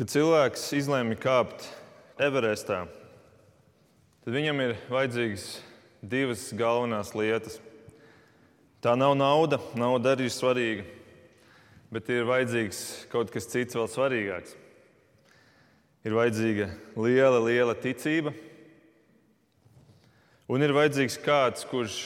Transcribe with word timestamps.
Kad 0.00 0.08
cilvēks 0.08 0.62
izlēma 0.78 1.12
kāpt 1.20 1.66
Everestā, 2.24 2.86
tad 4.24 4.32
viņam 4.32 4.60
ir 4.64 4.70
vajadzīgas 4.88 5.42
divas 6.00 6.44
galvenās 6.56 7.10
lietas. 7.12 7.58
Tā 8.80 8.94
nav 8.96 9.12
nauda, 9.20 9.58
nauda 9.76 10.14
arī 10.14 10.30
ir 10.30 10.32
svarīga, 10.32 10.86
bet 11.92 12.08
ir 12.08 12.24
vajadzīgs 12.24 12.78
kaut 13.12 13.28
kas 13.34 13.44
cits, 13.52 13.76
vēl 13.76 13.90
svarīgāks. 13.92 14.54
Ir 16.08 16.16
vajadzīga 16.16 16.70
liela, 16.96 17.42
liela 17.44 17.74
ticība, 17.76 18.32
un 20.48 20.64
ir 20.64 20.72
vajadzīgs 20.78 21.18
kāds, 21.26 21.66
kurš 21.68 21.98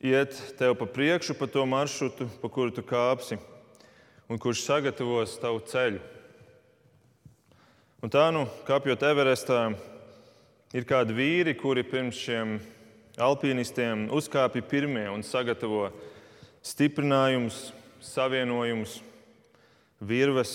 iet 0.00 0.40
tev 0.56 0.72
pa 0.80 0.88
priekšu 0.88 1.36
pa 1.36 1.50
to 1.52 1.66
maršrutu, 1.68 2.30
pa 2.40 2.48
kuru 2.48 2.72
tu 2.72 2.80
kāpsi, 2.80 3.36
un 4.24 4.40
kurš 4.40 4.64
sagatavos 4.70 5.36
tavu 5.44 5.60
ceļu. 5.68 6.00
Un 8.00 8.08
tā, 8.08 8.30
nu, 8.32 8.46
kāpjot 8.64 9.02
Everestā, 9.04 9.58
ir 10.72 10.86
kādi 10.88 11.12
vīri, 11.12 11.52
kuri 11.52 11.82
pirms 11.84 12.16
šiem 12.16 12.54
alpīnistiem 13.20 14.06
uzkāpja 14.16 14.64
pirmie 14.64 15.02
un 15.12 15.20
sagatavo 15.20 15.90
stiprinājumus, 16.64 17.58
savienojumus, 18.00 18.94
virves, 20.00 20.54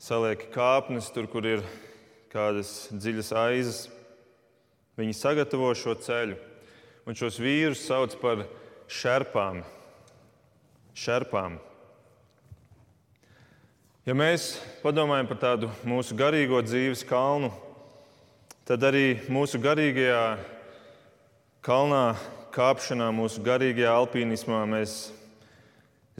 saliek 0.00 0.46
kāpnes 0.56 1.12
tur, 1.12 1.28
kur 1.28 1.44
ir 1.44 1.66
kādas 2.32 2.86
dziļas 2.96 3.34
aizas. 3.36 3.84
Viņi 4.96 5.20
sagatavo 5.20 5.68
šo 5.76 5.98
ceļu, 6.00 6.40
un 7.04 7.20
šos 7.20 7.36
vīrus 7.44 7.84
sauc 7.84 8.16
par 8.24 8.46
šerpām. 8.88 9.60
šerpām. 10.96 11.60
Ja 14.06 14.14
mēs 14.14 14.52
padomājam 14.84 15.26
par 15.26 15.38
tādu 15.42 15.68
mūsu 15.82 16.14
garīgo 16.14 16.60
dzīves 16.62 17.00
kalnu, 17.08 17.48
tad 18.62 18.84
arī 18.86 19.16
mūsu 19.26 19.58
garīgajā 19.58 20.20
kalnā 21.66 22.14
kāpšanā, 22.54 23.08
mūsu 23.10 23.42
garīgajā 23.42 23.90
alpīnismā 23.90 24.60
mēs 24.70 24.94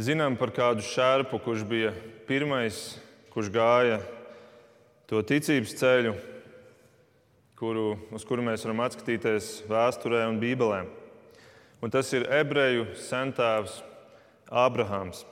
zinām 0.03 0.35
par 0.35 0.51
kādu 0.57 0.83
šērpu, 0.83 1.39
kurš 1.45 1.63
bija 1.71 1.93
pirmais, 2.27 2.97
kurš 3.31 3.53
gāja 3.55 4.01
to 5.07 5.23
ticības 5.23 5.77
ceļu, 5.79 6.17
kuru, 7.55 7.87
uz 8.11 8.27
kuru 8.27 8.49
mēs 8.51 8.67
varam 8.67 8.83
atskatīties 8.89 9.53
vēsturē 9.71 10.25
un 10.27 10.43
Bībelē. 10.43 10.83
Un 11.79 11.95
tas 11.95 12.11
ir 12.19 12.27
ebreju 12.35 12.91
centāvs 13.07 13.79
Ābrahāms. 14.51 15.23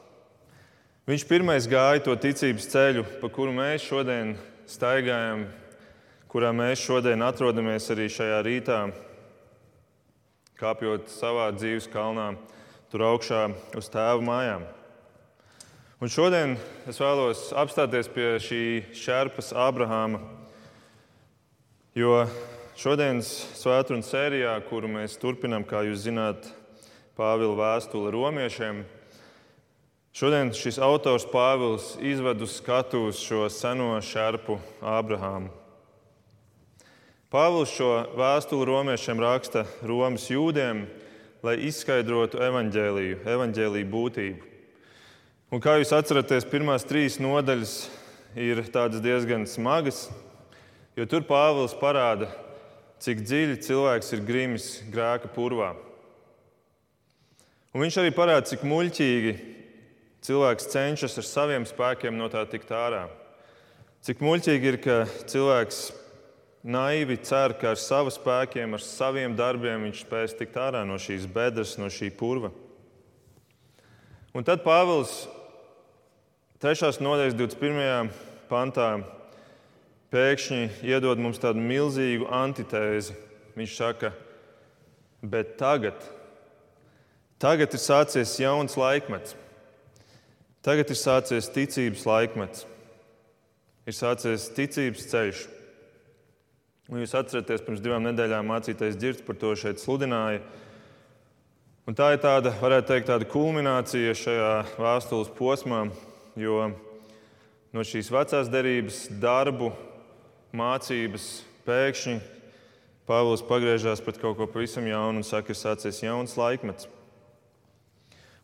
Viņš 1.04 1.26
pirmais 1.28 1.66
gāja 1.68 2.00
to 2.00 2.14
ticības 2.16 2.64
ceļu, 2.72 3.02
pa 3.20 3.28
kuru 3.28 3.52
mēs 3.52 3.82
šodien 3.84 4.30
staigājam, 4.64 5.42
kurā 6.32 6.48
mēs 6.56 6.80
šodien 6.80 7.20
atrodamies 7.20 7.90
arī 7.92 8.06
šajā 8.08 8.38
rītā, 8.46 8.78
kāpjot 10.56 11.12
savā 11.12 11.50
dzīves 11.58 11.90
kalnā, 11.92 12.30
tur 12.88 13.04
augšā 13.10 13.42
uz 13.76 13.92
tēva 13.92 14.24
mājām. 14.24 14.64
Un 16.00 16.14
šodien 16.16 16.56
es 16.88 17.02
vēlos 17.04 17.50
apstāties 17.52 18.08
pie 18.08 18.32
šī 18.40 18.64
šērpas 18.96 19.52
Abrahāma, 19.60 20.24
jo 21.92 22.22
šodienas 22.80 23.36
svētdienas 23.60 24.08
sērijā, 24.08 24.56
kuru 24.72 24.96
mēs 24.96 25.20
turpinām, 25.20 25.68
kā 25.68 25.84
jūs 25.84 26.06
zināt, 26.08 26.48
Pāvila 27.14 27.54
vēstule 27.60 28.08
romiešiem, 28.10 28.86
Šodien 30.14 30.52
šis 30.54 30.76
autors 30.78 31.24
Pāvils 31.26 31.96
izved 31.98 32.38
uz 32.44 32.52
skatuves 32.54 33.18
šo 33.18 33.48
seno 33.50 33.96
šerpu 33.98 34.60
Ābrahāmu. 34.78 35.48
Pāvils 37.34 37.72
šo 37.74 37.88
vēstuli 38.14 38.68
romiešiem 38.68 39.18
raksta 39.18 39.64
Romas 39.82 40.28
jūdiem, 40.30 40.84
lai 41.42 41.56
izskaidrotu 41.66 42.38
evaņģēlīju, 42.46 43.16
evaņģēlīju 43.26 43.88
būtību. 43.90 44.52
Un 45.50 45.62
kā 45.64 45.74
jūs 45.80 45.90
atceraties, 45.98 46.46
pirmās 46.46 46.86
trīs 46.86 47.18
nodaļas 47.18 47.72
ir 48.38 48.62
diezgan 49.02 49.48
smagas, 49.50 50.04
jo 50.94 51.08
tur 51.10 51.26
Pāvils 51.26 51.74
parāda, 51.74 52.28
cik 53.02 53.26
dziļi 53.26 53.58
cilvēks 53.66 54.14
ir 54.14 54.22
grimis 54.22 54.68
grēka 54.94 55.32
purvā. 55.34 55.72
Un 57.74 57.82
viņš 57.82 57.98
arī 57.98 58.14
parāda, 58.14 58.46
cik 58.46 58.62
muļķīgi 58.62 59.53
cilvēks 60.24 60.70
cenšas 60.72 61.18
ar 61.20 61.26
saviem 61.28 61.66
spēkiem 61.68 62.16
no 62.16 62.30
tā 62.32 62.46
tikt 62.48 62.72
ārā. 62.72 63.06
Cik 64.04 64.22
muļķīgi 64.24 64.68
ir, 64.70 64.78
ka 64.84 64.96
cilvēks 65.28 65.84
naivi 66.64 67.18
cer, 67.20 67.54
ka 67.60 67.74
ar 67.74 67.80
saviem 67.80 68.12
spēkiem, 68.14 68.76
ar 68.76 68.84
saviem 68.84 69.36
darbiem 69.36 69.84
viņš 69.88 70.04
spēs 70.04 70.36
tikt 70.38 70.56
ārā 70.60 70.84
no 70.88 70.96
šīs 71.00 71.28
bedres, 71.28 71.76
no 71.80 71.90
šī 71.92 72.10
purva. 72.16 72.52
Un 74.34 74.44
tad 74.46 74.64
Pāvils 74.64 75.26
3. 76.64 76.96
nodaļas 77.04 77.36
21. 77.36 78.08
pantā 78.48 78.88
pēkšņi 80.14 80.88
iedod 80.88 81.20
mums 81.20 81.40
tādu 81.42 81.60
milzīgu 81.60 82.30
antitēzi. 82.32 83.14
Viņš 83.54 83.76
saka, 83.76 84.10
bet 85.22 85.54
tagad, 85.60 86.00
tagad 87.38 87.76
ir 87.76 87.82
sācies 87.82 88.34
jauns 88.40 88.74
laikmets. 88.80 89.36
Tagad 90.64 90.88
ir 90.88 90.96
sācies 90.96 91.50
ticības 91.52 92.06
laikmets, 92.08 92.64
ir 93.84 93.96
sācies 93.96 94.48
ticības 94.56 95.06
ceļš. 95.10 95.42
Un 96.92 97.00
jūs 97.00 97.14
atceraties, 97.16 97.64
pirms 97.64 97.82
divām 97.84 98.04
nedēļām 98.04 98.48
mācītais 98.48 98.96
dzirds 99.00 99.24
par 99.24 99.38
to 99.40 99.54
šeit 99.56 99.80
sludināja. 99.80 100.42
Un 101.88 101.96
tā 101.96 102.10
ir 102.14 102.20
tāda, 102.20 102.52
varētu 102.60 102.90
teikt, 102.90 103.08
tāda 103.12 103.28
kulminācija 103.28 104.12
šajā 104.16 104.52
vēstules 104.80 105.32
posmā, 105.36 105.82
jo 106.40 106.70
no 107.76 107.84
šīs 107.84 108.08
vecās 108.12 108.52
derības 108.52 109.06
darbu, 109.20 109.72
mācības 110.56 111.28
pēkšņi 111.68 112.20
Pāvils 113.04 113.42
pagriežās 113.44 114.00
pret 114.00 114.16
kaut 114.16 114.38
ko 114.38 114.46
pavisam 114.48 114.86
jaunu 114.88 115.20
un 115.20 115.26
saka, 115.28 115.50
ka 115.50 115.52
ir 115.52 115.58
sācies 115.60 115.98
jauns 116.00 116.38
laikmets. 116.40 116.86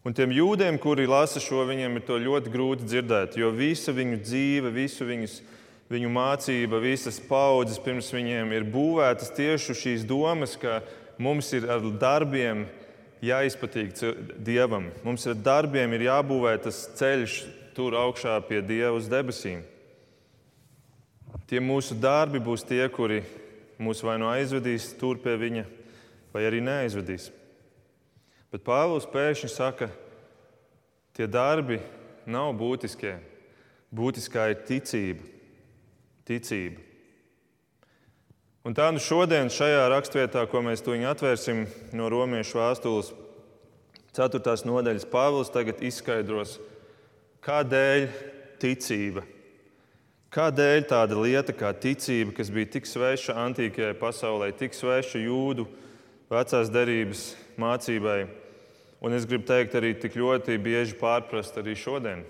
Un 0.00 0.14
tiem 0.16 0.32
jūdiem, 0.32 0.78
kuri 0.80 1.04
lasa 1.04 1.42
šo, 1.44 1.60
viņiem 1.68 1.98
ir 1.98 2.12
ļoti 2.24 2.52
grūti 2.52 2.86
dzirdēt, 2.88 3.34
jo 3.36 3.50
visa 3.52 3.92
viņu 3.92 4.22
dzīve, 4.22 4.70
visu 4.72 5.04
viņus, 5.04 5.34
viņu 5.92 6.12
mācība, 6.14 6.78
visas 6.80 7.18
paudzes 7.20 7.80
pirms 7.84 8.08
viņiem 8.14 8.54
ir 8.56 8.64
būvētas 8.64 9.34
tieši 9.36 9.76
šīs 9.76 10.06
domas, 10.08 10.54
ka 10.56 10.78
mums 11.20 11.52
ir 11.52 11.66
ar 11.68 11.84
darbiem 12.00 12.64
jāizpatīk 13.20 13.92
Dievam. 14.40 14.88
Mums 15.04 15.26
ar 15.28 15.36
darbiem 15.36 15.92
ir 15.92 16.06
jābūvē 16.08 16.54
tas 16.64 16.78
ceļš 16.96 17.42
tur 17.76 17.98
augšā 18.00 18.38
pie 18.48 18.62
Dieva 18.64 18.94
uz 18.96 19.10
debesīm. 19.10 19.60
Tie 21.50 21.60
mūsu 21.60 21.98
darbi 21.98 22.40
būs 22.40 22.64
tie, 22.64 22.86
kuri 22.88 23.20
mūs 23.76 24.00
vai 24.06 24.16
nu 24.22 24.30
aizvedīs 24.32 24.94
tur 24.96 25.20
pie 25.20 25.36
Viņa, 25.36 25.66
vai 26.32 26.46
arī 26.48 26.64
neaizvedīs. 26.64 27.28
Bet 28.50 28.64
Pāvils 28.66 29.06
pēkšņi 29.10 29.50
saka, 29.52 29.90
tie 31.14 31.26
darbi 31.30 31.78
nav 32.26 32.52
būtiskie. 32.58 33.18
Būtiskā 33.94 34.50
ir 34.52 34.62
ticība. 34.66 35.26
ticība. 36.26 36.80
Un 38.62 38.74
tā 38.76 38.90
nu 38.92 39.00
šodien, 39.00 39.48
šajā 39.50 39.86
raksturvietā, 39.90 40.44
ko 40.46 40.60
mēs 40.62 40.82
tuņi 40.84 41.08
atvērsim 41.08 41.64
no 41.96 42.10
Romiešu 42.12 42.58
vēstules 42.60 43.12
4. 44.14 44.42
nodaļas, 44.68 45.06
Pāvils 45.10 45.50
tagad 45.50 45.80
izskaidros, 45.82 46.58
kādēļ 47.46 48.08
ticība. 48.60 49.24
Kādēļ 50.30 50.84
tāda 50.90 51.18
lieta 51.18 51.54
kā 51.56 51.72
ticība, 51.74 52.34
kas 52.36 52.52
bija 52.54 52.68
tik 52.76 52.86
sveša 52.86 53.34
antīkajai 53.46 53.96
pasaulē, 53.98 54.52
tik 54.54 54.76
sveša 54.76 55.22
jūdu 55.24 55.64
vecās 56.30 56.70
derības 56.70 57.24
mācībai, 57.58 58.20
un 59.00 59.16
es 59.16 59.26
gribu 59.28 59.46
teikt, 59.48 59.74
arī 59.74 59.94
tik 59.96 60.18
ļoti 60.20 60.58
bieži 60.60 60.96
pārprast 61.00 61.56
arī 61.60 61.76
šodien. 61.78 62.24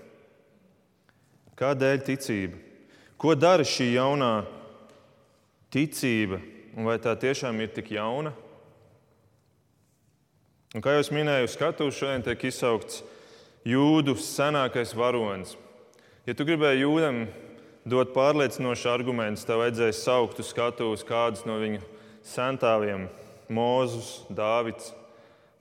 Kādēļ 1.59 2.03
ticība? 2.07 2.57
Ko 3.21 3.35
dara 3.37 3.65
šī 3.67 3.91
jaunā 3.93 4.31
ticība, 5.71 6.39
un 6.73 6.87
vai 6.89 6.97
tā 7.03 7.13
tiešām 7.19 7.59
ir 7.61 7.73
tik 7.75 7.91
jauna? 7.93 8.31
Un, 10.71 10.79
kā 10.79 10.95
jau 10.95 11.03
minēju, 11.13 11.51
skatuves 11.51 11.99
šodien 11.99 12.23
tiek 12.25 12.47
izsaukts 12.47 13.01
jūdu 13.67 14.15
senākais 14.17 14.95
varonis. 14.97 15.57
Ja 16.25 16.33
tu 16.37 16.45
gribēji 16.47 16.85
jūdam 16.85 17.25
dot 17.85 18.13
pārliecinošu 18.15 18.89
argumentu, 18.89 19.43
tev 19.45 19.61
vajadzēja 19.61 19.97
saukt 19.97 20.39
uz 20.41 20.49
skatuves 20.53 21.03
kādus 21.05 21.43
no 21.49 21.59
viņu 21.59 21.81
centāviem- 22.23 23.09
Mūzus, 23.57 24.23
Dāvids 24.31 24.93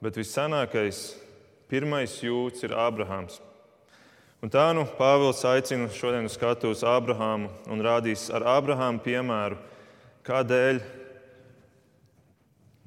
bet 0.01 0.17
viscenākais, 0.17 1.15
pirmais 1.69 2.17
jūds 2.25 2.65
ir 2.65 2.73
Ābrahāms. 2.77 3.41
Un 4.41 4.49
tā 4.49 4.71
nu 4.73 4.87
Pāvils 4.97 5.43
aicina 5.45 5.91
šodien 5.93 6.25
uz 6.25 6.39
skatu 6.39 6.71
uz 6.73 6.81
Ābrahāmu 6.87 7.51
un 7.69 7.85
rādīs 7.85 8.31
ar 8.33 8.47
Ābrahāmu 8.57 9.03
piemēru, 9.05 9.59
kādēļ 10.25 10.81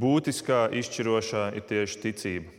būtiskā, 0.02 0.66
izšķirošā 0.74 1.52
ir 1.54 1.66
tieši 1.70 2.02
ticība. 2.02 2.50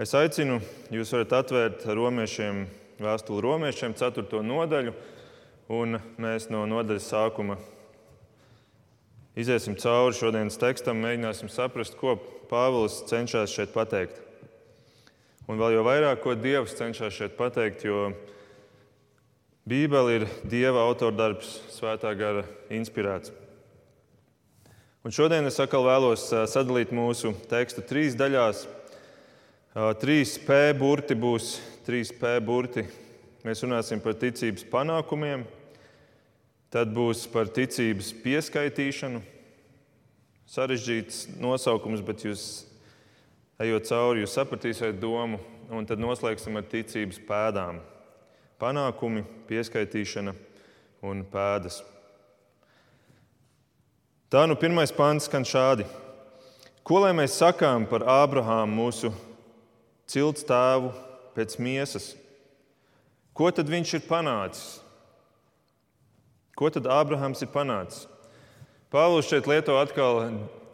Es 0.00 0.16
aicinu, 0.16 0.58
jūs 0.90 1.12
varat 1.14 1.36
atvērt 1.44 1.86
romiešiem, 1.86 2.64
vēstuli 2.98 3.44
romiešiem, 3.46 3.94
4. 3.94 4.42
nodaļu, 4.42 4.96
un 5.70 6.00
mēs 6.18 6.48
no 6.50 6.64
nodaļas 6.66 7.10
sākuma 7.12 7.60
iziesim 9.38 9.76
cauri 9.78 10.16
šodienas 10.18 10.58
tekstam, 10.58 10.98
mēģināsim 11.04 11.52
saprast, 11.52 11.94
ko 12.00 12.18
Pāvils 12.50 13.04
cenšas 13.06 13.52
šeit 13.54 13.70
pateikt. 13.70 14.18
Un 15.46 15.58
vēl 15.58 15.76
jau 15.76 15.84
vairāk, 15.86 16.18
ko 16.22 16.34
Dievs 16.34 16.74
cenšas 16.78 17.14
šeit 17.14 17.36
pateikt, 17.38 17.86
jo 17.86 18.10
Bībele 19.70 20.16
ir 20.18 20.26
Dieva 20.50 20.82
autordarbs, 20.88 21.60
svētā 21.70 22.10
gara 22.18 22.42
inspirēts. 22.74 23.30
Un 25.06 25.14
šodien 25.14 25.46
es 25.48 25.56
atkal 25.62 25.86
vēlos 25.86 26.26
sadalīt 26.50 26.90
mūsu 26.92 27.30
tekstu 27.48 27.86
trīs 27.86 28.18
daļās. 28.18 28.66
Trīs 30.02 30.34
P 30.42 30.58
burti 30.76 31.14
būs 31.14 31.54
trīs 31.86 32.10
P 32.12 32.34
burti. 32.44 32.84
Mēs 33.46 33.62
runāsim 33.64 34.02
par 34.04 34.18
ticības 34.20 34.66
panākumiem, 34.68 35.46
tad 36.68 36.90
būs 36.92 37.24
par 37.32 37.48
ticības 37.48 38.10
pieskaitīšanu. 38.20 39.22
Sarežģīts 40.50 41.28
nosaukums, 41.38 42.00
bet 42.02 42.24
jūs 42.26 42.44
ejot 43.62 43.86
cauri, 43.86 44.24
jūs 44.24 44.34
sapratīsiet 44.34 44.98
domu, 44.98 45.38
un 45.70 45.86
tad 45.86 46.02
noslēgsim 46.02 46.58
ar 46.58 46.66
ticības 46.66 47.20
pēdām. 47.28 47.78
Panākumi, 48.58 49.22
pieskaitīšana 49.46 50.34
un 51.06 51.22
pēdas. 51.30 51.78
Tā 54.30 54.42
nu 54.50 54.58
pirmais 54.58 54.90
pāns 54.94 55.30
skan 55.30 55.46
šādi. 55.46 55.86
Ko 56.82 56.98
lai 57.04 57.14
mēs 57.14 57.38
sakām 57.38 57.86
par 57.86 58.02
Ābrahāmu, 58.10 58.74
mūsu 58.74 59.14
cilts 60.10 60.42
tēvu 60.46 60.90
pēc 61.38 61.60
miesas? 61.62 62.12
Ko 63.38 63.54
tad 63.54 63.70
viņš 63.70 64.00
ir 64.00 64.08
panācis? 64.10 64.80
Ko 66.58 66.74
tad 66.74 66.90
Ābrahāms 66.90 67.46
ir 67.46 67.54
panācis? 67.54 68.08
Pāvils 68.90 69.28
šeit 69.30 69.46
lieto 69.46 69.76
atkal 69.78 70.24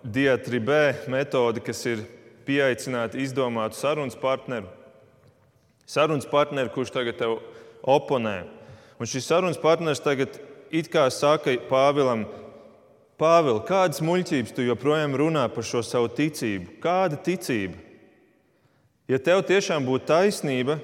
diatribē 0.00 1.08
metodi, 1.12 1.60
kas 1.60 1.82
ir 1.84 2.06
pieaicināt 2.48 3.12
izdomātu 3.18 3.76
sarunas 3.76 4.16
partneru. 4.16 4.70
Sarunas 5.84 6.24
partneri, 6.30 6.72
kurš 6.72 6.94
tagad 6.94 7.18
tev 7.20 7.34
oponē. 7.84 8.46
Un 8.96 9.10
šis 9.10 9.28
sarunas 9.28 9.60
partneris 9.60 10.00
tagad 10.00 10.38
it 10.72 10.88
kā 10.88 11.04
saka 11.12 11.58
Pāvilam, 11.68 12.24
Pāvils, 13.20 13.66
kādas 13.68 14.00
muļķības 14.04 14.54
tu 14.56 14.64
joprojām 14.64 15.12
runā 15.16 15.44
par 15.52 15.64
šo 15.64 15.82
savu 15.84 16.08
ticību? 16.12 16.78
Kāda 16.80 17.16
ticība? 17.20 17.76
Ja 19.12 19.20
tev 19.20 19.42
tiešām 19.48 19.84
būtu 19.84 20.08
taisnība, 20.08 20.78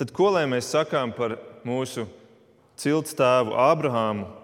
tad 0.00 0.16
ko 0.16 0.32
lai 0.32 0.46
mēs 0.48 0.72
sakām 0.72 1.12
par 1.12 1.36
mūsu 1.64 2.06
cilts 2.80 3.16
tēvu 3.16 3.52
Ābrahāmu? 3.68 4.43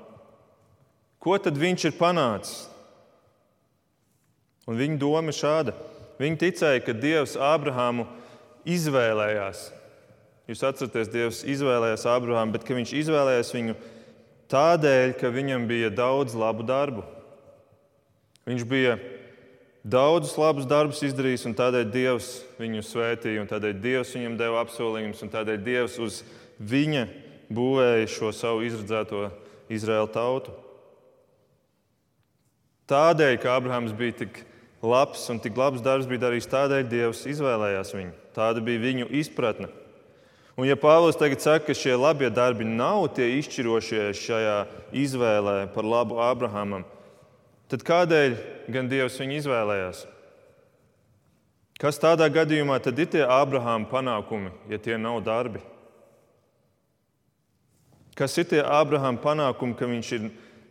Ko 1.20 1.36
tad 1.36 1.58
viņš 1.60 1.90
ir 1.90 1.96
panācis? 1.98 2.64
Un 4.70 4.78
viņa 4.78 4.96
doma 5.00 5.32
ir 5.32 5.36
šāda. 5.36 5.74
Viņi 6.20 6.40
ticēja, 6.40 6.82
ka 6.84 6.94
Dievs 6.96 7.36
Ābrahāmu 7.36 8.06
izvēlējās. 8.68 9.66
Jūs 10.50 10.64
atceraties, 10.66 11.12
Dievs 11.12 11.40
izvēlējās 11.48 12.06
Ābrahāmu, 12.08 12.54
bet 12.56 12.68
viņš 12.68 12.92
izvēlējās 13.04 13.54
viņu 13.56 13.76
tādēļ, 14.50 15.14
ka 15.20 15.30
viņam 15.32 15.66
bija 15.70 15.92
daudz 15.94 16.36
labu 16.38 16.66
darbu. 16.66 17.04
Viņš 18.48 18.64
bija 18.68 18.96
daudzus 19.84 20.36
labus 20.40 20.68
darbus 20.68 21.02
izdarījis, 21.06 21.46
un 21.48 21.56
tādēļ 21.56 21.92
Dievs 21.92 22.30
viņu 22.60 22.82
svētīja, 22.84 23.42
un 23.42 23.50
tādēļ 23.50 23.76
Dievs 23.80 24.16
viņam 24.16 24.38
deva 24.40 24.64
apsolījumus, 24.64 25.22
un 25.24 25.32
tādēļ 25.32 25.60
Dievs 25.64 26.00
uz 26.02 26.22
viņa 26.58 27.06
būvēja 27.52 28.08
šo 28.10 28.32
savu 28.36 28.64
izredzēto 28.66 29.28
Izraēlu 29.72 30.10
tautu. 30.12 30.56
Tādēļ, 32.90 33.36
ka 33.38 33.54
Abrahams 33.54 33.94
bija 33.94 34.16
tik 34.24 34.42
labs 34.82 35.28
un 35.30 35.38
tik 35.42 35.58
labs 35.58 35.82
darbs 35.84 36.08
bija 36.10 36.24
darījis 36.26 36.50
tādēļ, 36.50 36.88
Dievs 36.90 37.22
izvēlējās 37.30 37.94
viņu. 37.94 38.14
Tāda 38.34 38.62
bija 38.64 38.82
viņu 38.82 39.10
izpratne. 39.20 39.68
Un, 40.58 40.66
ja 40.66 40.76
Pāvils 40.76 41.16
tagad 41.16 41.40
saka, 41.40 41.70
ka 41.70 41.76
šie 41.76 41.94
labie 41.96 42.28
darbi 42.34 42.66
nav 42.66 43.06
tie 43.16 43.30
izšķirošie 43.38 44.10
šajā 44.18 44.56
izvēlē 44.92 45.70
par 45.72 45.86
labu 45.86 46.18
Abrahamam, 46.20 46.82
tad 47.70 47.84
kādēļ 47.86 48.34
gan 48.74 48.90
Dievs 48.90 49.16
viņu 49.22 49.38
izvēlējās? 49.38 50.02
Kas 51.80 51.96
tādā 51.96 52.26
gadījumā 52.28 52.76
tad 52.84 52.98
ir 53.00 53.08
tie 53.08 53.22
Abrahama 53.24 53.88
panākumi, 53.88 54.50
ja 54.68 54.76
tie 54.82 54.98
nav 55.00 55.22
darbi? 55.24 55.62
Kas 58.18 58.36
ir 58.36 58.50
tie 58.50 58.60
Abrahama 58.60 59.22
panākumi, 59.22 59.78
ka 59.78 59.88
viņš 59.88 60.12
ir 60.18 60.26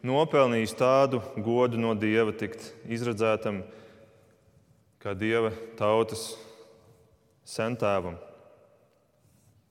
nopelnījis 0.06 0.78
tādu 0.80 1.20
godu 1.44 1.80
no 1.80 1.94
Dieva, 1.98 2.32
tikt 2.36 2.72
izredzētam, 2.88 3.64
kā 5.00 5.14
dieva 5.16 5.52
tautas 5.80 6.34
centēvam. 7.48 8.18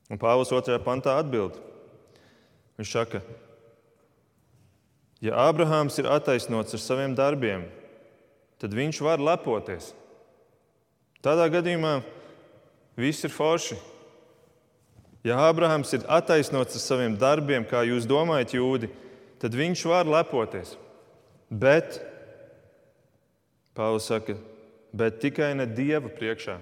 Un 0.09 0.21
Pāvils 0.21 0.49
2. 0.53 0.79
pantā 0.85 1.19
atbild. 1.21 1.59
Viņš 2.79 2.93
saka, 2.95 3.21
ja 5.21 5.37
Ābrahāms 5.49 5.99
ir 6.01 6.09
attaisnots 6.09 6.77
ar 6.77 6.81
saviem 6.81 7.17
darbiem, 7.19 7.67
tad 8.63 8.73
viņš 8.75 9.03
var 9.05 9.21
lepoties. 9.21 9.93
Tādā 11.21 11.49
gadījumā 11.51 11.99
viss 12.97 13.27
ir 13.27 13.35
forši. 13.35 13.77
Ja 15.27 15.43
Ābrahāms 15.49 15.91
ir 15.99 16.07
attaisnots 16.09 16.79
ar 16.79 16.85
saviem 16.85 17.19
darbiem, 17.19 17.67
kā 17.69 17.83
jūs 17.85 18.07
domājat, 18.09 18.55
jūdi, 18.57 18.89
tad 19.43 19.55
viņš 19.55 19.85
var 19.91 20.09
lepoties. 20.11 20.75
Bet 21.49 22.01
Pāvils 23.79 24.09
saka, 24.11 24.35
bet 24.91 25.21
tikai 25.23 25.53
ne 25.55 25.65
Dieva 25.71 26.11
priekšā. 26.11 26.57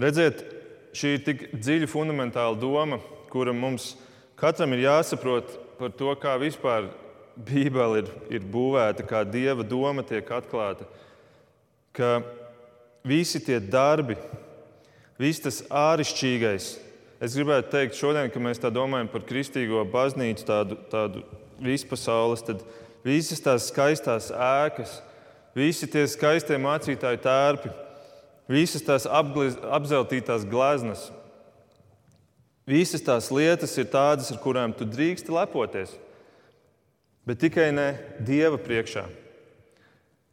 Redziet, 0.00 0.40
šī 0.96 1.10
ir 1.18 1.24
tik 1.26 1.42
dziļa, 1.52 1.88
fundamentāla 1.92 2.56
doma, 2.58 2.98
kura 3.30 3.52
mums 3.52 3.92
katram 4.40 4.72
ir 4.74 4.86
jāsaprot 4.86 5.52
par 5.78 5.92
to, 5.94 6.08
kā 6.18 6.38
vispār 6.40 6.88
Bībele 7.34 8.00
ir, 8.00 8.10
ir 8.38 8.48
būvēta, 8.48 9.04
kā 9.06 9.22
Dieva 9.28 9.66
doma 9.66 10.04
tiek 10.06 10.28
atklāta. 10.32 10.86
Ka 11.94 12.22
visi 13.06 13.42
tie 13.44 13.60
darbi, 13.60 14.16
viss 15.20 15.42
tas 15.44 15.60
āršķirīgais, 15.68 16.72
es 17.24 17.34
gribētu 17.38 17.72
teikt, 17.72 17.96
šodien, 17.96 18.28
kad 18.32 18.42
mēs 18.42 18.60
domājam 18.60 19.08
par 19.12 19.24
kristīgo 19.24 19.84
baznīcu, 19.88 20.44
tādu, 20.48 20.78
tādu 20.92 21.22
vispasaules, 21.62 22.44
tad 22.44 22.62
visas 23.04 23.42
tās 23.44 23.68
skaistās 23.70 24.30
ēkas, 24.30 24.98
visi 25.56 25.88
tie 25.90 26.04
skaistie 26.10 26.58
mācītāju 26.60 27.22
tērpi, 27.24 27.72
visas 28.50 28.84
tās 28.84 29.08
apgliz, 29.08 29.56
apzeltītās 29.56 30.46
gleznas. 30.48 31.08
Visas 32.68 33.02
tās 33.04 33.28
lietas 33.28 33.74
ir 33.76 33.90
tādas, 33.92 34.30
ar 34.32 34.40
kurām 34.40 34.72
tu 34.72 34.86
drīksti 34.88 35.32
lepoties, 35.34 35.90
bet 37.28 37.42
tikai 37.42 37.68
ne 37.76 37.90
Dieva 38.24 38.56
priekšā. 38.56 39.04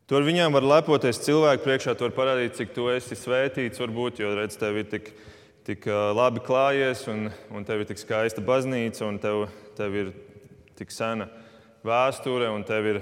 Tu 0.07 0.15
ar 0.15 0.23
viņām 0.27 0.55
var 0.55 0.67
lepoties 0.67 1.19
cilvēku 1.23 1.63
priekšā, 1.63 1.95
tu 1.95 2.07
vari 2.07 2.15
parādīt, 2.15 2.55
cik 2.55 2.71
tu 2.75 2.87
esi 2.91 3.15
svētīts, 3.19 3.79
varbūt, 3.79 4.23
jo 4.23 4.31
redz, 4.35 4.57
tev 4.59 4.79
ir 4.79 4.87
tik, 4.91 5.11
tik 5.11 5.40
labi 6.17 6.41
klājies, 6.41 7.07
un, 7.11 7.29
un 7.53 7.65
tev 7.65 7.83
ir 7.83 7.89
tik 7.91 8.01
skaista 8.01 8.41
baznīca, 8.41 9.05
un 9.05 9.19
tev, 9.21 9.45
tev 9.77 9.93
ir 9.95 10.13
tik 10.75 10.91
sena 10.91 11.27
vēsture, 11.85 12.49
un 12.49 12.63
tev 12.63 12.87
ir 12.89 13.01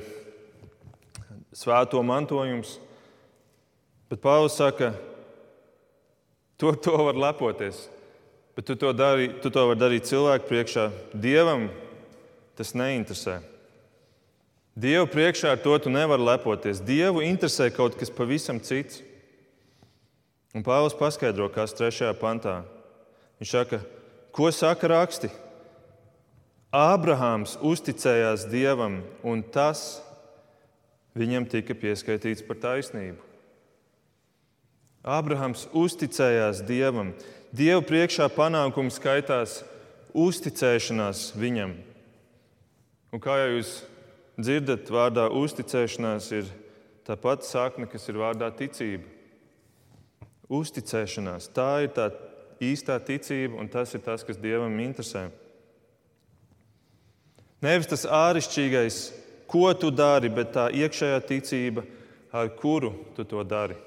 svēto 1.56 2.01
mantojums. 2.04 2.78
Bet 4.10 4.22
Pāvils 4.22 4.58
saka, 4.58 4.94
to, 6.58 6.74
to 6.75 6.98
var 6.98 7.16
lepoties. 7.16 7.88
Bet 8.56 8.66
tu 8.66 8.75
to, 8.75 8.92
dari, 8.94 9.30
tu 9.39 9.50
to 9.50 9.68
vari 9.70 9.80
darīt 9.80 10.10
cilvēku 10.10 10.50
priekšā. 10.50 10.89
Dievam 11.16 11.70
tas 12.60 12.74
neinteresē. 12.75 13.38
Dievu 14.80 15.08
priekšā 15.12 15.54
ar 15.54 15.62
to 15.63 15.78
tu 15.80 15.92
nevari 15.92 16.25
lepoties. 16.28 16.82
Dievu 16.84 17.24
interesē 17.24 17.70
kaut 17.72 17.96
kas 18.00 18.12
pavisam 18.12 18.60
cits. 18.60 19.00
Un 20.56 20.65
Pāvils 20.65 20.98
paskaidro, 20.98 21.46
kas 21.53 21.75
trešajā 21.77 22.15
pantā. 22.18 22.63
Viņš 23.38 23.51
saka, 23.53 23.79
ko 24.34 24.50
saka 24.50 24.89
raksti? 24.89 25.29
Ābrahāms 26.74 27.56
uzticējās 27.65 28.48
Dievam, 28.50 29.00
un 29.25 29.41
tas 29.41 30.01
viņam 31.18 31.46
tika 31.50 31.74
pieskaitīts 31.77 32.46
par 32.46 32.58
taisnību. 32.62 33.22
Ābrahams 35.06 35.68
uzticējās 35.74 36.63
Dievam. 36.68 37.13
Dieva 37.56 37.82
priekšā 37.86 38.27
panākums 38.34 38.98
skaitās 39.00 39.62
uzticēšanās 40.13 41.29
viņam. 41.38 41.77
Un 43.13 43.22
kā 43.22 43.38
jau 43.41 43.53
jūs 43.56 43.72
dzirdat, 44.38 44.89
vārdā 44.94 45.29
uzticēšanās 45.34 46.29
ir 46.38 46.51
tā 47.08 47.18
pati 47.18 47.50
sakne, 47.50 47.89
kas 47.89 48.06
ir 48.10 48.22
vārdā 48.22 48.51
ticība. 48.53 49.18
Uzticēšanās. 50.50 51.51
Tā 51.53 51.70
ir 51.86 51.91
tā 51.94 52.10
īstā 52.63 52.98
ticība, 53.06 53.60
un 53.62 53.70
tas 53.72 53.94
ir 53.94 54.01
tas, 54.06 54.24
kas 54.25 54.39
Dievam 54.41 54.74
interesē. 54.82 55.27
Nevis 57.62 57.89
tas 57.91 58.08
āršķirīgais, 58.08 58.98
ko 59.50 59.68
tu 59.75 59.91
dari, 59.91 60.32
bet 60.32 60.53
tā 60.56 60.70
iekšējā 60.72 61.20
ticība, 61.27 61.84
ar 62.32 62.50
kuru 62.56 62.94
tu 63.18 63.25
to 63.27 63.44
dari. 63.44 63.77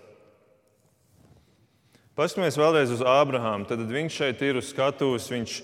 Paskatāmies 2.13 2.59
vēlreiz 2.61 2.91
uz 2.93 3.01
Ābrahāmu. 3.01 3.65
Tad 3.65 3.81
viņš 3.89 4.17
šeit 4.19 4.43
ir 4.45 4.59
uz 4.61 4.69
skatuves. 4.69 5.31
Viņš 5.33 5.55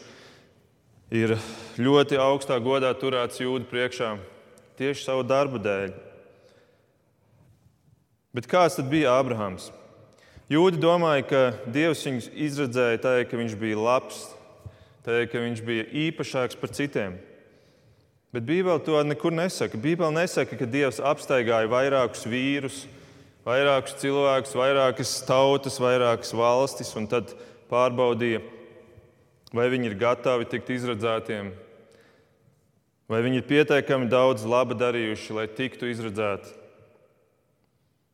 ir 1.12 1.34
ļoti 1.76 2.16
augstā 2.20 2.56
godā 2.64 2.94
turēts 2.96 3.42
jūdu 3.42 3.68
priekšā 3.68 4.14
tieši 4.80 5.04
savu 5.04 5.26
darbu 5.28 5.60
dēļ. 5.60 5.92
Bet 8.32 8.48
kāds 8.48 8.78
tad 8.78 8.88
bija 8.88 9.18
Ābrahāms? 9.18 9.68
Jūdi 10.48 10.78
domāja, 10.80 11.24
ka 11.28 11.40
Dievs 11.68 12.06
viņu 12.06 12.30
izredzēja 12.46 13.02
tādēļ, 13.04 13.24
ka 13.28 13.36
viņš 13.36 13.54
bija 13.60 13.80
labs, 13.84 14.22
tādēļ, 15.04 15.26
ka 15.28 15.42
viņš 15.42 15.58
bija 15.66 15.82
īpašāks 16.08 16.56
par 16.56 16.70
citiem. 16.72 17.18
Bet 18.32 18.46
Bībele 18.48 18.80
to 18.80 18.96
nekur 19.04 19.34
nesaka. 19.36 19.76
Bībele 19.76 20.08
nesaka, 20.16 20.56
ka 20.56 20.68
Dievs 20.68 21.02
apstaigāja 21.04 21.68
vairākus 21.68 22.24
vīrus, 22.24 22.78
vairākus 23.44 23.98
cilvēkus, 24.00 24.56
vairākas 24.56 25.12
tautas, 25.28 25.76
vairākas 25.84 26.32
valstis, 26.32 26.94
un 26.96 27.10
tad 27.12 27.34
pārbaudīja, 27.68 28.40
vai 29.52 29.68
viņi 29.68 29.92
ir 29.92 29.98
gatavi 30.00 30.48
tikt 30.48 30.72
izredzētiem, 30.78 31.52
vai 33.04 33.20
viņi 33.24 33.42
ir 33.42 33.48
pietiekami 33.52 34.08
daudz 34.08 34.48
laba 34.48 34.76
darījuši, 34.80 35.36
lai 35.36 35.46
tiktu 35.60 35.92
izredzēti. 35.92 36.57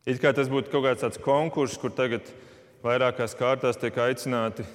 It 0.05 0.21
kā 0.21 0.35
tas 0.37 0.51
būtu 0.53 0.69
kaut 0.69 0.85
kāds 0.85 1.01
tāds 1.01 1.21
konkurss, 1.21 1.79
kur 1.81 1.93
tagad 1.97 2.27
vairākās 2.85 3.33
kārtās 3.39 3.79
tiek 3.81 3.97
aicināti 3.97 4.67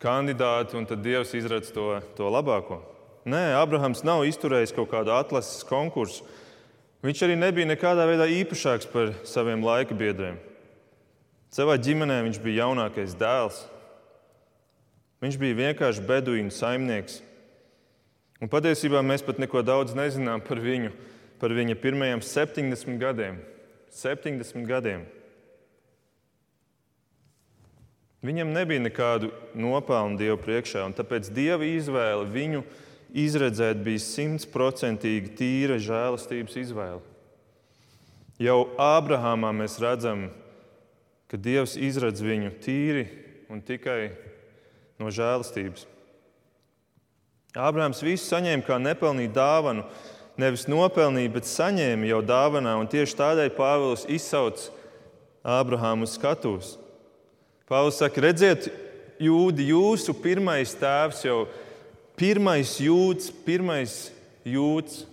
kandidāti, 0.00 0.76
un 0.76 0.84
tad 0.88 1.00
Dievs 1.04 1.32
izredz 1.36 1.70
to, 1.72 1.94
to 2.16 2.28
labāko. 2.28 2.82
Nē, 3.28 3.54
Abrahams 3.56 4.02
nav 4.04 4.26
izturējis 4.28 4.74
kaut 4.76 4.90
kādu 4.92 5.12
atlases 5.12 5.64
konkursu. 5.68 6.24
Viņš 7.04 7.22
arī 7.24 7.36
nebija 7.40 7.68
nekādā 7.68 8.04
veidā 8.08 8.26
īpašāks 8.28 8.88
par 8.92 9.14
saviem 9.28 9.64
laika 9.64 9.96
biedriem. 9.96 10.36
Savā 11.52 11.78
ģimenē 11.80 12.18
viņš 12.26 12.40
bija 12.44 12.66
jaunākais 12.66 13.16
dēls. 13.20 13.62
Viņš 15.24 15.38
bija 15.40 15.56
vienkārši 15.56 16.04
beduīnu 16.08 16.52
saimnieks. 16.52 17.22
Un 18.40 18.48
patiesībā 18.52 19.00
mēs 19.04 19.24
pat 19.24 19.40
neko 19.40 19.64
daudz 19.64 19.96
nezinām 19.96 20.44
par 20.44 20.60
viņu, 20.60 20.92
par 21.40 21.52
viņa 21.56 21.76
pirmajiem 21.80 22.22
70 22.24 23.00
gadiem. 23.00 23.40
70 23.94 24.66
gadiem. 24.68 25.04
Viņam 28.20 28.52
nebija 28.52 28.82
nekādu 28.84 29.30
nopelnu 29.56 30.20
Dievu 30.20 30.36
priekšā, 30.42 30.84
un 30.84 30.94
tāpēc 30.96 31.30
Dieva 31.32 31.64
izvēle 31.64 32.26
viņu 32.28 32.64
izredzēt 33.16 33.80
bija 33.84 34.02
simtprocentīgi 34.04 35.32
tīra 35.38 35.78
žēlastības 35.80 36.58
izvēle. 36.60 37.00
Jau 38.40 38.58
Ābrahamā 38.80 39.52
mēs 39.56 39.78
redzam, 39.80 40.28
ka 41.28 41.40
Dievs 41.40 41.78
izredz 41.80 42.20
viņu 42.24 42.52
tīri 42.64 43.06
un 43.52 43.64
tikai 43.64 44.12
no 45.00 45.08
žēlastības. 45.12 45.86
Ābrahams 47.56 48.04
visu 48.04 48.28
saņēma 48.28 48.66
kā 48.66 48.76
nepelnītu 48.78 49.34
dāvanu, 49.34 49.84
nevis 50.40 50.66
nopelnīja, 50.70 51.32
bet 51.34 51.48
saņēma 51.48 52.08
jau 52.08 52.20
dāvanā. 52.24 52.74
Tieši 52.90 53.18
tādēļ 53.18 53.50
Pāvils 53.56 54.06
izsauc 54.08 54.68
Ābrahāmu 55.44 56.08
uz 56.08 56.16
skatuves. 56.16 56.70
Pāvils 57.70 58.00
saka, 58.00 58.24
redziet, 58.24 58.70
jūdi, 59.20 59.68
jūsu 59.70 60.14
pirmais 60.16 60.72
tēvs 60.80 61.22
jau 61.28 61.44
pirmais 62.18 62.72
jūds, 62.82 63.30
pirmais 63.44 63.94
jūds. 64.44 65.04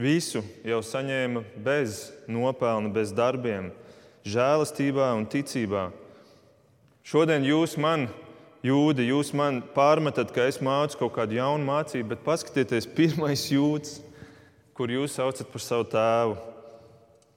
Visu 0.00 0.40
jau 0.64 0.80
saņēma 0.80 1.44
bez 1.60 2.06
nopelna, 2.24 2.88
bez 2.92 3.12
darbiem, 3.12 3.68
žēlastībā 4.24 5.10
un 5.18 5.26
ticībā. 5.28 5.90
Šodien 7.04 7.44
jūs 7.44 7.76
man 7.80 8.08
jūdi, 8.66 9.08
jūs 9.10 9.32
man 9.36 9.62
pārmetat, 9.74 10.32
ka 10.34 10.46
es 10.50 10.60
mācu 10.64 11.02
kaut 11.02 11.14
kādu 11.16 11.38
jaunu 11.38 11.66
mācību, 11.68 12.12
bet 12.12 12.24
paskatieties, 12.26 12.88
pirmais 12.98 13.46
jūds, 13.52 13.98
kur 14.76 14.92
jūs 14.92 15.18
saucat 15.18 15.50
par 15.52 15.64
savu 15.64 15.88
tēvu, 15.92 16.38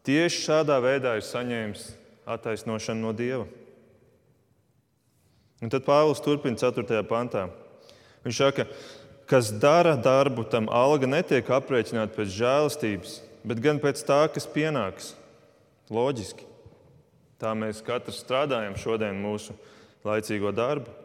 tieši 0.08 0.46
šādā 0.46 0.80
veidā 0.84 1.18
ir 1.20 1.28
saņēmis 1.28 1.90
attaisnošanu 2.36 3.04
no 3.04 3.12
Dieva. 3.16 3.48
Un 5.64 5.72
tad 5.72 5.86
Pāvils 5.88 6.20
turpina 6.24 6.60
4. 6.60 7.04
pantā. 7.08 7.46
Viņš 8.24 8.40
saka, 8.40 8.66
kas 9.32 9.52
dara 9.64 9.96
darbu, 10.00 10.44
tam 10.48 10.68
alga 10.72 11.08
netiek 11.08 11.48
aprēķināta 11.56 12.16
pēc 12.16 12.34
žēlastības, 12.36 13.14
bet 13.48 13.62
gan 13.64 13.80
pēc 13.84 14.04
tā, 14.08 14.26
kas 14.32 14.48
pienāks. 14.48 15.14
Loģiski. 15.92 16.48
Tā 17.40 17.52
mēs 17.60 17.84
katrs 17.84 18.22
strādājam 18.24 18.76
šodien 18.80 19.20
mūsu 19.20 19.56
laicīgo 20.08 20.52
darbu. 20.56 21.03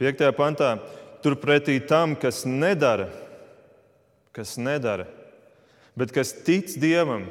5. 0.00 0.22
pantā, 0.32 0.78
turpretī 1.20 1.76
tam, 1.84 2.14
kas 2.16 2.46
nedara, 2.48 3.10
kas 4.32 4.54
nedara, 4.56 5.04
bet 5.92 6.14
kas 6.16 6.32
tic 6.46 6.72
Dievam, 6.80 7.26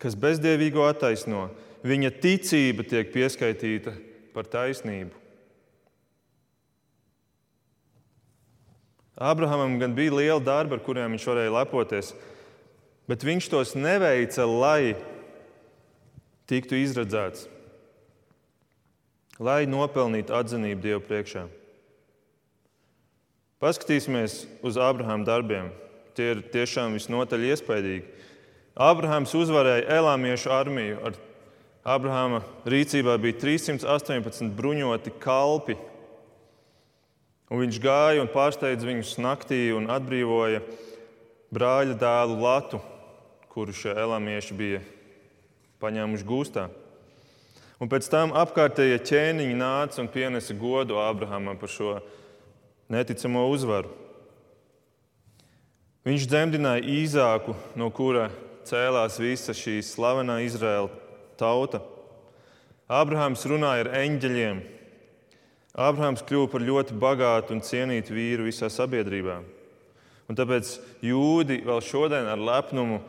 kas 0.00 0.16
bezdievīgo 0.16 0.86
attaisno, 0.88 1.50
viņa 1.84 2.14
ticība 2.24 2.88
tiek 2.88 3.12
pieskaitīta 3.12 3.92
par 4.32 4.48
taisnību. 4.48 5.12
Abrahamam 9.20 9.76
gan 9.76 9.92
bija 9.92 10.16
liela 10.16 10.40
darba, 10.40 10.80
ar 10.80 10.86
kuriem 10.88 11.12
viņš 11.12 11.28
varēja 11.28 11.52
lepoties, 11.60 12.14
bet 13.12 13.28
viņš 13.28 13.52
tos 13.52 13.76
neveica, 13.76 14.48
lai 14.48 14.94
tiktu 16.48 16.80
izredzēts 16.80 17.51
lai 19.42 19.66
nopelnītu 19.66 20.34
atzinību 20.36 20.84
Dievu 20.84 21.02
priekšā. 21.08 21.46
Paskatīsimies 23.62 24.42
uz 24.66 24.78
Abrahama 24.78 25.26
darbiem. 25.26 25.70
Tie 26.18 26.32
ir 26.34 26.42
tiešām 26.52 26.96
visnotaļ 26.96 27.46
iespaidīgi. 27.52 28.06
Abrahams 28.74 29.34
uzvarēja 29.38 29.86
Elāmiešu 29.98 30.50
armiju. 30.50 30.98
Ar 31.06 31.18
Abrahama 31.94 32.42
rīcībā 32.68 33.14
bija 33.22 33.38
318 33.42 34.50
bruņoti 34.58 35.14
kalpi. 35.22 35.78
Un 37.52 37.62
viņš 37.62 37.78
gāja 37.84 38.22
un 38.24 38.30
pārsteidza 38.32 38.88
viņus 38.88 39.18
naktī 39.20 39.64
un 39.76 39.90
atbrīvoja 39.92 40.62
brāļa 41.52 41.98
dēlu 42.00 42.38
Latu, 42.40 42.80
kuru 43.52 43.74
šie 43.76 43.92
elamieši 43.92 44.56
bija 44.56 44.84
paņēmuši 45.82 46.28
gūstā. 46.28 46.70
Un 47.82 47.90
pēc 47.90 48.06
tam 48.06 48.30
apkārtējie 48.38 49.00
ķēniņi 49.02 49.54
nāca 49.58 49.98
un 49.98 50.08
pienesa 50.12 50.54
godu 50.54 51.00
Ābrahamam 51.02 51.56
par 51.58 51.70
šo 51.72 51.96
neticamo 52.94 53.48
uzvaru. 53.50 53.90
Viņš 56.06 56.26
dzemdināja 56.30 56.84
īzāku, 56.86 57.56
no 57.74 57.88
kura 57.94 58.28
cēlās 58.68 59.18
visa 59.18 59.54
šī 59.54 59.80
slavenā 59.82 60.38
Izraēla 60.46 60.90
tauta. 61.40 61.80
Ābrahams 62.86 63.42
runāja 63.50 63.88
ar 63.88 63.90
eņģeļiem. 64.04 64.62
Ābrahams 65.72 66.22
kļuva 66.28 66.52
par 66.52 66.62
ļoti 66.62 67.00
bagātu 67.02 67.56
un 67.56 67.64
cienītu 67.66 68.14
vīru 68.14 68.46
visā 68.46 68.70
sabiedrībā. 68.70 69.40
Un 70.30 70.38
tāpēc 70.38 70.76
jūdi 71.02 71.58
vēl 71.66 71.82
šodien 71.82 72.30
ar 72.30 72.38
lepnumu 72.38 73.00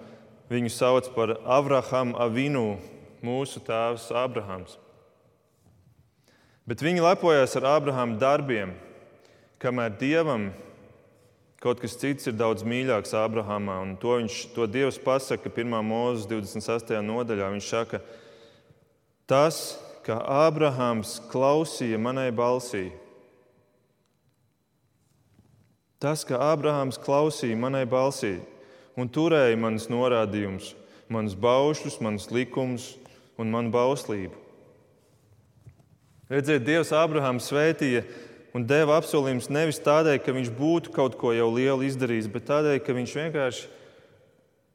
viņu 0.49 0.73
sauc 0.73 1.13
par 1.13 1.35
Avraham 1.45 2.15
Avinu, 2.17 2.79
mūsu 3.23 3.61
tēvs 3.63 4.09
Abrahams. 4.15 4.77
Bet 6.67 6.83
viņi 6.83 7.03
lepojas 7.03 7.55
ar 7.59 7.67
Abrahama 7.73 8.19
darbiem, 8.19 8.75
kamēr 9.59 9.95
Dievam 9.99 10.51
kaut 11.63 11.79
kas 11.79 11.95
cits 11.95 12.27
ir 12.27 12.35
daudz 12.35 12.65
mīļāks 12.67 13.15
Abrahamā. 13.15 13.77
Un 13.85 13.95
to, 13.99 14.17
viņš, 14.19 14.39
to 14.55 14.67
Dievs 14.67 14.99
pasaka 14.99 15.47
1. 15.47 15.77
mūzes 15.87 16.27
28. 16.27 16.99
nodaļā. 17.07 17.47
Viņš 17.55 17.69
saka, 17.71 18.01
tas, 19.27 19.77
ka 20.03 20.19
Abrahams 20.19 21.21
klausīja 21.31 21.99
manai 21.99 22.27
balsī, 22.35 22.89
tas, 26.03 26.25
ka 26.27 26.41
Abrahams 26.51 26.99
klausīja 26.99 27.55
manai 27.55 27.85
balsī 27.87 28.35
un 28.99 29.07
turēja 29.07 29.55
manas 29.55 29.87
norādījumus, 29.87 30.73
manus 31.07 31.37
baušļus, 31.39 32.01
manus 32.03 32.27
likumus 32.35 32.91
un 33.39 33.51
manu 33.53 33.73
bauslību. 33.73 34.39
Redziet, 36.31 36.63
Dievs 36.65 36.93
Abrahāmu 36.95 37.43
svētīja 37.43 38.05
un 38.55 38.65
deva 38.69 38.97
apsolījumus 38.99 39.51
nevis 39.53 39.81
tādēļ, 39.83 40.19
ka 40.23 40.33
viņš 40.35 40.51
būtu 40.57 40.93
kaut 40.95 41.17
ko 41.19 41.33
jau 41.35 41.49
lielu 41.53 41.85
izdarījis, 41.89 42.29
bet 42.31 42.47
tādēļ, 42.49 42.79
ka 42.85 42.95
viņš 42.95 43.15
vienkārši 43.19 43.69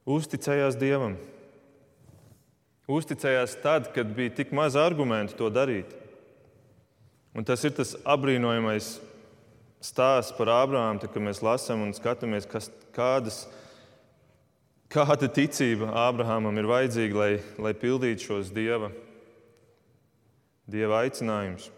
uzticējās 0.09 0.79
Dievam. 0.79 1.17
Uzticējās 2.89 3.59
tad, 3.63 3.91
kad 3.93 4.11
bija 4.17 4.33
tik 4.39 4.55
maz 4.57 4.77
argumentu 4.79 5.37
to 5.37 5.51
darīt. 5.53 5.93
Un 7.37 7.45
tas 7.47 7.63
ir 7.67 7.75
tas 7.77 7.93
apbrīnojamais 8.09 8.97
stāsts 9.85 10.35
par 10.35 10.51
Ābrahāmu, 10.57 11.03
kad 11.05 11.23
mēs 11.23 11.43
lasām 11.45 11.85
un 11.85 11.93
skatāmies, 11.95 12.49
kas, 12.49 12.71
kādas, 12.97 13.45
kāda 14.93 15.29
ticība 15.29 15.91
Ābrahamam 16.07 16.57
ir 16.61 16.69
vajadzīga, 16.69 17.19
lai, 17.19 17.33
lai 17.61 17.75
pildītu 17.77 18.31
šos 18.31 18.53
dieva, 18.55 18.91
dieva 20.69 21.03
aicinājumus 21.05 21.69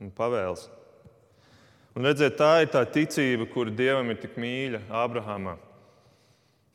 un 0.00 0.12
pavēles. 0.16 0.68
Un 1.96 2.06
redziet, 2.06 2.36
tā 2.38 2.60
ir 2.62 2.70
tā 2.70 2.84
ticība, 2.86 3.48
kura 3.50 3.72
dievam 3.74 4.12
ir 4.12 4.20
tik 4.22 4.36
mīļa 4.40 4.84
Ābrahamā. 5.02 5.56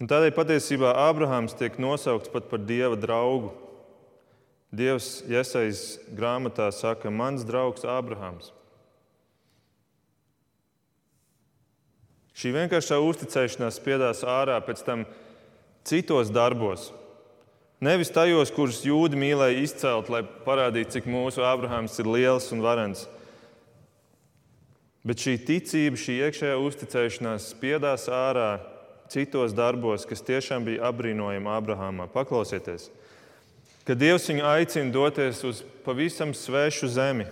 Un 0.01 0.09
tādēļ 0.11 0.33
patiesībā 0.35 0.91
Ābrahāms 1.05 1.55
tiek 1.55 1.77
nosaukts 1.79 2.31
pat 2.33 2.49
par 2.51 2.59
dieva 2.59 2.97
draugu. 2.99 3.53
Dievs 4.75 5.21
Iesaijas 5.31 6.01
grāmatā 6.11 6.67
saka, 6.75 7.07
mans 7.07 7.45
draugs 7.47 7.85
Ābrahāms. 7.87 8.51
Šī 12.35 12.51
vienkāršā 12.57 12.97
uzticēšanās 12.99 13.77
spiedās 13.79 14.25
ārā 14.27 14.57
pēc 14.67 14.83
tam 14.83 15.05
citos 15.85 16.31
darbos. 16.33 16.89
Nevis 17.83 18.09
tajos, 18.09 18.49
kurus 18.55 18.81
jūdi 18.87 19.19
mīlēja 19.19 19.61
izcelt, 19.61 20.09
lai 20.09 20.23
parādītu, 20.23 20.95
cik 20.95 21.09
mūsu 21.11 21.43
Ābrahāms 21.45 21.99
ir 22.01 22.09
liels 22.09 22.47
un 22.55 22.63
varens. 22.63 23.03
Bet 25.05 25.21
šī 25.21 25.35
ticība, 25.45 25.99
šī 25.99 26.15
iekšējā 26.25 26.55
uzticēšanās 26.57 27.51
spiedās 27.51 28.07
ārā 28.09 28.55
citos 29.11 29.53
darbos, 29.53 30.07
kas 30.09 30.25
tiešām 30.25 30.65
bija 30.65 30.87
apbrīnojami 30.89 31.51
Ābrahamā. 31.59 32.07
Paklausieties, 32.09 32.87
kad 33.85 34.01
Dievs 34.01 34.25
viņu 34.31 34.47
aicina 34.49 34.89
doties 34.95 35.43
uz 35.45 35.61
pavisam 35.85 36.33
svešu 36.33 36.89
zemi, 36.95 37.27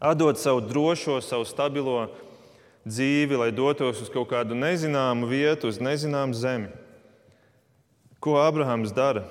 atdot 0.00 0.40
savu 0.40 0.64
drošo, 0.64 1.18
savu 1.20 1.44
stabilo 1.44 2.06
dzīvi, 2.88 3.36
lai 3.36 3.50
dotos 3.52 4.00
uz 4.00 4.08
kaut 4.08 4.30
kādu 4.32 4.56
nezināmu 4.56 5.28
vietu, 5.28 5.68
uz 5.68 5.82
nezināmu 5.84 6.38
zemi. 6.38 6.72
Ko 8.20 8.38
Abrahams 8.42 8.92
dara? 8.94 9.24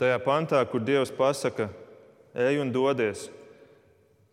Tajā 0.00 0.18
pantā, 0.24 0.58
kur 0.66 0.82
Dievs 0.82 1.12
pasaka, 1.14 1.68
ej 2.34 2.58
un 2.58 2.72
dodies, 2.74 3.28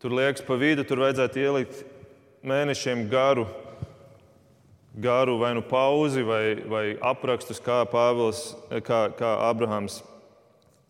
tur 0.01 0.15
liekas 0.17 0.41
pa 0.47 0.57
vidu, 0.57 0.85
tur 0.87 1.03
vajadzētu 1.03 1.43
ielikt 1.43 1.83
mēnešiem 2.41 3.05
garu, 3.11 3.45
garu 4.97 5.37
vai 5.37 5.53
nu 5.53 5.61
pauzi, 5.61 6.23
vai, 6.25 6.43
vai 6.65 6.85
aprakstus, 7.01 7.61
kā, 7.61 7.83
Pāvils, 7.91 8.55
kā, 8.81 9.03
kā 9.13 9.35
Abrahams 9.49 10.01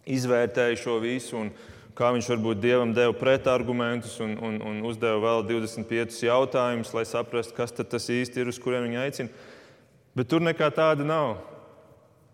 izvērtēja 0.08 0.80
šo 0.80 0.96
visu. 1.04 1.36
Un, 1.44 1.52
kā 2.00 2.14
viņš 2.16 2.30
varbūt 2.32 2.62
dievam 2.64 2.94
deva 2.96 3.12
pretargumentus 3.12 4.16
un, 4.24 4.38
un, 4.40 4.60
un 4.64 4.78
uzdeva 4.88 5.20
vēl 5.20 5.42
25 5.50 6.22
jautājumus, 6.24 6.94
lai 6.96 7.04
saprastu, 7.04 7.56
kas 7.58 7.76
tas 7.76 8.08
īsti 8.08 8.40
ir, 8.40 8.52
uz 8.52 8.60
kuriem 8.62 8.88
viņa 8.88 9.02
aicina. 9.04 9.48
Bet 10.20 10.28
tur 10.28 10.44
nekā 10.44 10.68
tāda 10.76 11.06
nav. 11.08 11.38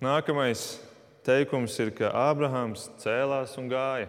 Nākamais 0.01 0.79
teikums 1.21 1.75
ir, 1.77 1.91
ka 1.93 2.09
Ābrahāms 2.17 2.87
cēlās 2.97 3.51
un 3.61 3.67
gāja. 3.69 4.07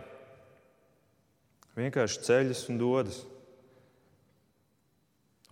Vienkārši 1.76 2.22
ceļas 2.24 2.62
un 2.72 2.78
dodas. 2.80 3.18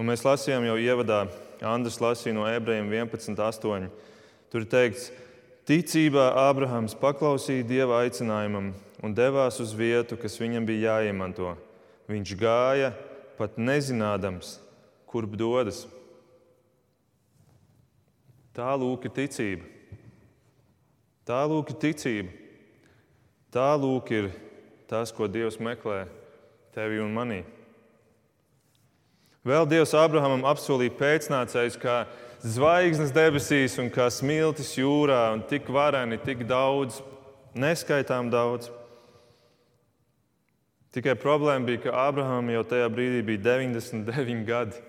Un 0.01 0.09
mēs 0.09 0.25
lasījām 0.25 0.65
jau 0.65 0.79
ievadā, 0.81 1.27
Andris 1.69 2.01
lasīja 2.01 2.33
no 2.39 2.47
ebrejiem 2.49 2.89
11.8. 2.95 3.91
Tur 4.49 4.65
ir 4.65 4.71
teikts, 4.73 5.11
ticībā 5.69 6.31
Ābrahāms 6.47 6.97
paklausīja 6.97 7.67
Dieva 7.69 7.99
aicinājumam 8.07 8.71
un 9.05 9.19
devās 9.19 9.61
uz 9.61 9.77
vietu, 9.77 10.17
kas 10.17 10.41
viņam 10.41 10.65
bija 10.71 10.95
jāiemanto. 10.95 11.53
Viņš 12.09 12.33
gāja 12.41 12.95
pat 13.37 13.61
nezinādams, 13.61 14.57
kurp 15.13 15.37
dodas. 15.37 15.85
Tā 18.55 18.71
lūk 18.79 19.09
ir 19.09 19.15
ticība. 19.17 19.67
Tā 21.27 21.41
lūk 21.51 21.73
ir 21.73 21.79
ticība. 21.83 22.31
Tā 23.55 23.73
lūk 23.79 24.13
ir 24.15 24.31
tas, 24.91 25.11
ko 25.15 25.27
Dievs 25.31 25.59
meklē 25.63 26.05
tevi 26.75 27.01
un 27.03 27.11
manī. 27.15 27.43
Vēl 29.45 29.67
Dievs 29.69 29.93
Abrahamam 29.99 30.47
apsolīja 30.49 30.95
pēcnācējus, 30.99 31.77
kā 31.83 32.05
zvaigznes 32.45 33.13
debesīs 33.15 33.77
un 33.83 33.91
kā 33.93 34.07
smiltis 34.13 34.73
jūrā, 34.79 35.35
un 35.35 35.43
tik 35.51 35.69
vareni, 35.73 36.17
tik 36.23 36.47
daudz, 36.49 37.03
neskaitām 37.59 38.31
daudz. 38.33 38.71
Tikai 40.95 41.17
problēma 41.19 41.67
bija, 41.67 41.87
ka 41.89 41.95
Abrahamam 42.07 42.53
jau 42.55 42.65
tajā 42.71 42.87
brīdī 42.93 43.23
bija 43.27 43.43
99 43.59 44.45
gadi. 44.47 44.83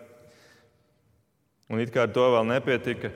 Un 1.66 1.82
it 1.82 1.90
kā 1.90 2.06
ar 2.06 2.12
to 2.14 2.26
vēl 2.36 2.46
nepietika. 2.46 3.10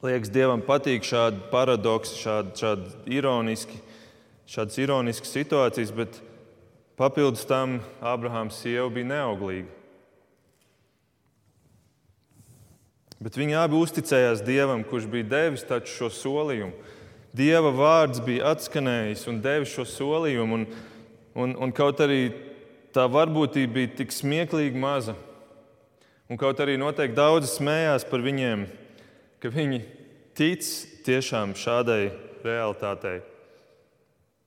Liekas, 0.00 0.30
Dievam 0.32 0.62
patīk 0.64 1.04
šādi 1.04 1.42
paradoksi, 1.52 2.16
šādi, 2.22 2.54
šādi 2.56 3.16
ironiski, 3.18 3.76
šādas 4.48 4.78
ironiskas 4.80 5.34
situācijas, 5.36 5.92
bet 5.92 6.20
papildus 6.96 7.44
tam 7.48 7.80
Abrahams 8.00 8.62
sieva 8.62 8.88
bija 8.92 9.10
neauglīga. 9.12 9.68
Bet 13.20 13.36
viņi 13.36 13.58
abi 13.60 13.76
uzticējās 13.76 14.40
Dievam, 14.46 14.86
kurš 14.88 15.10
bija 15.12 15.28
devis 15.34 15.66
šo 15.92 16.08
solījumu. 16.08 16.72
Dieva 17.36 17.68
vārds 17.70 18.22
bija 18.24 18.54
atskanējis 18.54 19.26
un 19.28 19.42
devis 19.44 19.74
šo 19.76 19.84
solījumu. 19.86 20.56
Un, 20.56 20.70
Un, 21.34 21.54
un 21.54 21.70
kaut 21.70 22.00
arī 22.02 22.32
tā 22.94 23.04
varbūtība 23.06 23.74
bija 23.76 23.90
tik 24.00 24.10
smieklīgi 24.10 24.78
maza, 24.80 25.14
un 26.26 26.38
kaut 26.40 26.58
arī 26.62 26.74
noteikti 26.80 27.14
daudzi 27.14 27.52
smējās 27.52 28.06
par 28.10 28.24
viņiem, 28.24 28.64
ka 29.40 29.48
viņi 29.52 29.80
tic 30.36 30.64
tiešām 31.06 31.54
šādai 31.56 32.10
realitātei. 32.44 33.20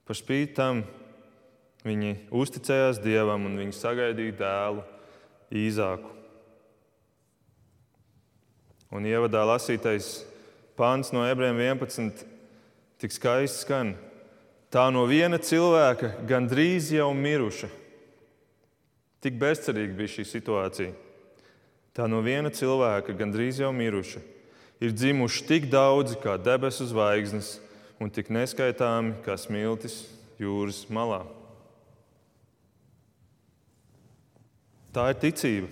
Par 0.04 0.18
spīti 0.18 0.56
tam 0.58 0.84
viņi 1.84 2.16
uzticējās 2.34 3.02
Dievam 3.04 3.48
un 3.50 3.60
viņi 3.60 3.76
sagaidīja 3.78 4.38
dēlu 4.40 4.84
īzāku. 5.64 6.12
Un 8.94 9.08
ievadā 9.10 9.42
lasītais 9.50 10.20
pāns 10.78 11.10
no 11.16 11.24
ebrejiem 11.26 11.62
11 11.62 12.26
tik 13.02 13.16
skaisti 13.16 13.64
skan. 13.66 13.96
Tā 14.74 14.88
no 14.94 15.06
viena 15.10 15.40
cilvēka 15.42 16.26
gandrīz 16.30 16.92
jau 16.94 17.10
miruša. 17.18 17.70
Tik 19.24 19.38
bezcerīga 19.42 19.98
bija 19.98 20.14
šī 20.18 20.26
situācija. 20.28 20.94
Tā 21.94 22.08
no 22.10 22.22
viena 22.26 22.50
cilvēka 22.54 23.14
gandrīz 23.18 23.62
jau 23.62 23.70
miruša. 23.74 24.22
Ir 24.84 24.92
dzimuši 24.92 25.46
tik 25.48 25.70
daudzi 25.72 26.18
kā 26.20 26.36
debesu 26.36 26.84
zvaigznes 26.90 27.56
un 28.04 28.10
tik 28.12 28.28
neskaitāmi 28.34 29.16
kā 29.24 29.38
smiltis 29.40 30.02
jūras 30.42 30.82
malā. 30.92 31.22
Tā 34.94 35.08
ir 35.14 35.22
ticība. 35.22 35.70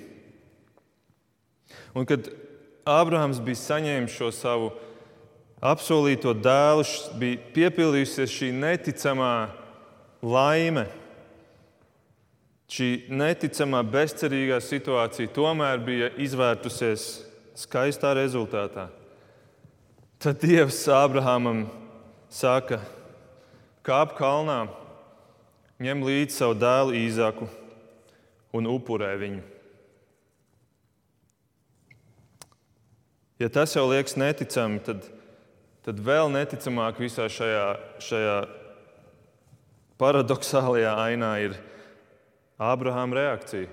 Un 1.92 2.08
kad 2.08 2.30
Ābrahams 2.88 3.42
bija 3.44 3.60
saņēmis 3.60 4.16
šo 4.16 4.32
savu 4.34 4.72
apsolīto 5.62 6.32
dēlu 6.34 6.88
bija 7.20 7.42
piepildījusies 7.58 8.32
šī 8.32 8.54
neticamā 8.56 9.34
laime. 10.24 10.88
Šī 12.72 13.12
neticamā, 13.12 13.84
bezcerīgā 13.84 14.62
situācija 14.64 15.36
tomēr 15.36 15.84
bija 15.84 16.10
izvērtusies 16.24 17.10
skaistā 17.60 18.16
rezultātā. 18.16 18.88
Tad 20.22 20.38
Dievs 20.38 20.84
Ābrahamam 20.86 21.64
saka, 22.30 22.78
kāp 23.82 24.12
kalnā, 24.20 24.68
ņem 25.82 26.04
līdzi 26.06 26.36
savu 26.36 26.60
dēlu 26.62 26.94
īzāku 27.00 27.48
un 28.54 28.70
upurē 28.70 29.16
viņu. 29.18 29.42
Ja 33.42 33.50
tas 33.50 33.74
jau 33.74 33.88
liekas 33.90 34.14
neticami, 34.22 34.78
tad 34.86 35.10
tad 35.86 35.98
vēl 36.06 36.30
neticamāk 36.34 37.02
visā 37.02 37.26
šajā, 37.26 37.66
šajā 38.06 38.36
paradoxālajā 40.02 40.94
ainā 41.08 41.32
ir 41.48 41.58
Ābrahāma 42.62 43.18
reakcija. 43.18 43.70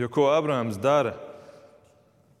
Jo 0.00 0.08
ko 0.08 0.30
Ābrahāms 0.32 0.80
dara? 0.80 1.12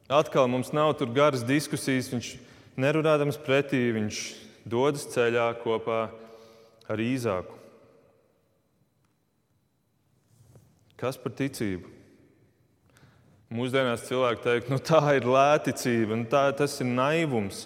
Atkal 0.08 0.48
mums 0.52 0.72
nav 0.72 0.92
tur 0.98 1.08
garas 1.08 1.44
diskusijas, 1.46 2.10
viņš 2.12 2.34
nerunādams 2.76 3.38
pretī, 3.40 3.86
viņš 3.96 4.18
dodas 4.68 5.06
ceļā 5.14 5.46
kopā 5.62 6.08
ar 6.92 7.00
Īzāku. 7.00 7.56
Kas 11.00 11.16
par 11.20 11.32
ticību? 11.36 11.88
Mūsdienās 13.54 14.04
cilvēki 14.08 14.44
teikt, 14.44 14.68
nu, 14.72 14.80
tā 14.82 15.00
ir 15.16 15.26
lēticība, 15.28 16.16
nu, 16.18 16.28
tā, 16.28 16.46
tas 16.56 16.76
ir 16.82 16.88
naivums. 16.90 17.64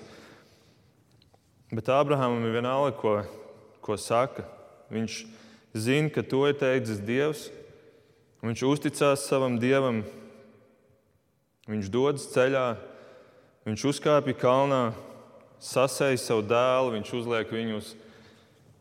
Bet 1.72 1.90
Ābrahamam 1.92 2.46
ir 2.46 2.54
vienalga, 2.58 2.94
ko, 2.98 3.12
ko 3.84 3.98
saka. 4.00 4.46
Viņš 4.92 5.18
zina, 5.76 6.10
ka 6.12 6.22
to 6.24 6.46
ir 6.48 6.56
teicis 6.60 7.02
Dievs. 7.04 7.48
Viņš 8.44 8.64
uzticās 8.68 9.26
savam 9.28 9.58
Dievam. 9.60 10.04
Viņš 11.68 11.88
dodas 11.92 12.24
ceļā, 12.32 12.64
viņš 13.68 13.82
uzkāpja 13.90 14.32
kalnā, 14.40 14.82
sasēja 15.60 16.16
savu 16.22 16.46
dēlu, 16.48 16.94
viņš 16.94 17.10
uzliek 17.18 17.50
viņu 17.52 17.80
uz 17.82 17.90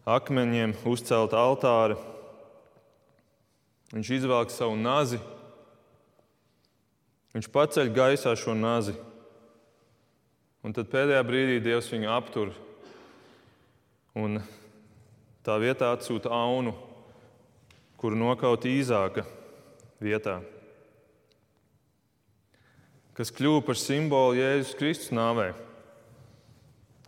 akmeņiem, 0.08 0.76
uzcelt 0.88 1.36
altāri. 1.36 1.98
Viņš 3.92 4.14
izvelk 4.20 4.52
savu 4.52 4.80
nazi, 4.80 5.20
viņš 7.36 7.52
paceļ 7.52 7.92
gaisā 7.96 8.36
šo 8.40 8.56
nazi. 8.56 8.96
Un 10.64 10.76
tad 10.76 10.88
pēdējā 10.92 11.24
brīdī 11.28 11.60
Dievs 11.64 11.88
viņu 11.92 12.10
aptur 12.12 12.56
un 14.18 14.40
tā 15.46 15.56
vietā 15.62 15.94
atsūta 15.96 16.32
aunu, 16.34 16.74
kuru 18.00 18.20
nokaut 18.20 18.66
īzāka 18.68 19.24
vietā, 20.04 20.42
kas 23.18 23.34
kļuva 23.34 23.64
par 23.66 23.80
simbolu 23.82 24.38
Jēzus 24.38 24.76
Kristus 24.78 25.14
nāvē, 25.16 25.50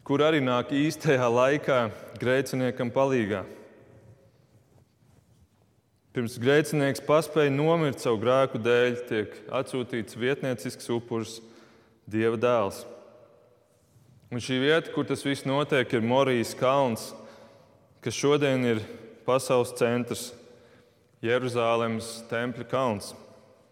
kur 0.01 0.23
arī 0.25 0.41
nāk 0.41 0.73
īstajā 0.73 1.27
laikā 1.29 1.83
grēciniekam 2.17 2.89
palīdzīgā. 2.95 3.43
Pirms 6.09 6.39
grēcinieks 6.41 7.03
paspēja 7.05 7.53
nomirt 7.53 8.01
savu 8.01 8.17
grēku 8.23 8.57
dēļ, 8.65 8.95
tiek 9.05 9.37
atsūtīts 9.53 10.17
vietniecisks 10.17 10.89
upuris, 10.91 11.37
Dieva 12.09 12.39
dēls. 12.41 12.79
Un 14.33 14.41
šī 14.41 14.55
vieta, 14.63 14.89
kur 14.89 15.05
tas 15.05 15.21
viss 15.21 15.45
notiek, 15.45 15.91
ir 15.93 16.01
Morijas 16.01 16.55
kalns, 16.57 17.11
kas 18.01 18.17
šodien 18.17 18.65
ir 18.65 18.81
pasaules 19.29 19.75
centrs, 19.77 20.31
Jeruzalemes 21.21 22.23
tempļa 22.31 22.65
kalns. 22.71 23.11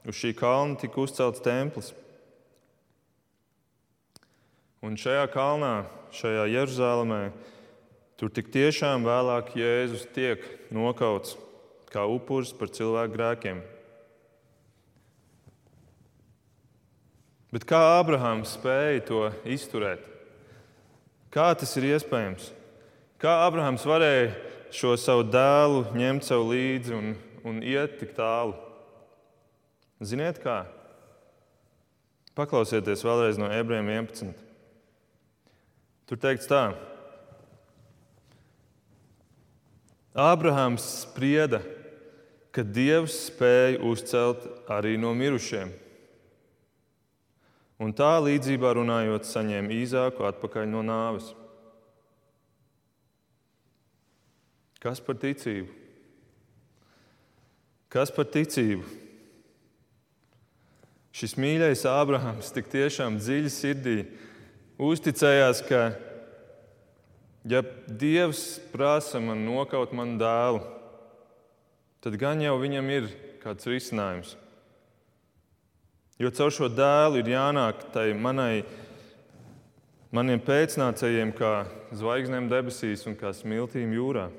Uz 0.06 0.22
šī 0.22 0.36
kalna 0.38 0.78
tika 0.78 1.02
uzcelts 1.02 1.42
templis. 1.42 1.96
Un 4.86 4.94
šajā 5.00 5.26
kalnā, 5.34 5.88
šajā 6.14 6.46
Jeruzalemē, 6.54 7.22
tur 8.18 8.30
tik 8.34 8.52
tiešām 8.54 9.06
vēlāk 9.08 9.56
Jēzus 9.58 10.06
tiek 10.14 10.44
nokauts 10.74 11.34
kā 11.90 12.04
upuris 12.06 12.54
par 12.54 12.70
cilvēku 12.74 13.16
grēkiem. 13.16 13.64
Bet 17.54 17.66
kā 17.66 17.80
Ābrahāms 17.98 18.54
spēja 18.58 19.02
to 19.08 19.22
izturēt? 19.48 20.04
Kā 21.34 21.50
tas 21.58 21.74
ir 21.80 21.90
iespējams? 21.94 22.52
Kā 23.18 23.40
Ābrahāms 23.48 23.86
varēja 23.88 24.34
šo 24.78 24.94
savu 25.00 25.26
dēlu 25.32 25.86
ņemt 25.98 26.28
sev 26.28 26.44
līdzi 26.52 26.94
un, 26.94 27.14
un 27.48 27.62
iet 27.66 27.98
tik 28.02 28.14
tālu? 28.18 28.54
Ziniet, 30.04 30.38
kā? 30.44 30.66
Paklausieties 32.38 33.02
vēlreiz 33.02 33.40
no 33.42 33.50
ebrejiem 33.50 33.90
11. 33.96 34.47
Tur 36.08 36.20
teikts 36.24 36.48
tā. 36.48 36.70
Ābrahāms 40.18 40.86
sprieda, 41.04 41.60
ka 42.56 42.64
Dievs 42.64 43.28
spēja 43.28 43.82
uzcelt 43.86 44.46
arī 44.72 44.96
no 44.98 45.12
mirušiem. 45.14 45.70
Un 47.78 47.92
tā 47.94 48.16
līdzībā 48.24 48.72
runājot, 48.74 49.28
saņēma 49.30 49.76
īzāku 49.76 50.26
atpakaļ 50.26 50.66
no 50.72 50.82
nāves. 50.82 51.28
Kas 54.82 55.04
par 55.04 55.20
ticību? 55.22 55.68
Kas 57.94 58.10
par 58.14 58.26
ticību? 58.34 58.88
Šis 61.18 61.36
mīļais 61.38 61.84
Ābrahams 61.90 62.50
tik 62.54 62.72
tiešām 62.74 63.20
dziļi 63.22 63.52
sirdī 63.54 64.00
uzticējās, 64.78 65.62
ka, 65.68 65.82
ja 67.48 67.64
Dievs 67.88 68.60
prasa 68.74 69.22
man 69.24 69.46
nokaut 69.46 69.94
manu 69.96 70.20
dēlu, 70.22 70.62
tad 72.04 72.18
gan 72.22 72.42
jau 72.44 72.58
viņam 72.62 72.92
ir 72.94 73.10
kāds 73.44 73.70
risinājums. 73.70 74.36
Jo 76.18 76.32
caur 76.34 76.54
šo 76.54 76.70
dēlu 76.74 77.22
ir 77.22 77.30
jānāk 77.30 77.88
tai 77.94 78.10
manai, 78.18 78.66
maniem 80.14 80.42
pēcnācējiem, 80.42 81.34
kā 81.38 81.68
zvaigznēm 81.94 82.50
debesīs 82.50 83.06
un 83.10 83.18
kā 83.18 83.34
smiltīm 83.38 83.94
jūrā. 83.94 84.30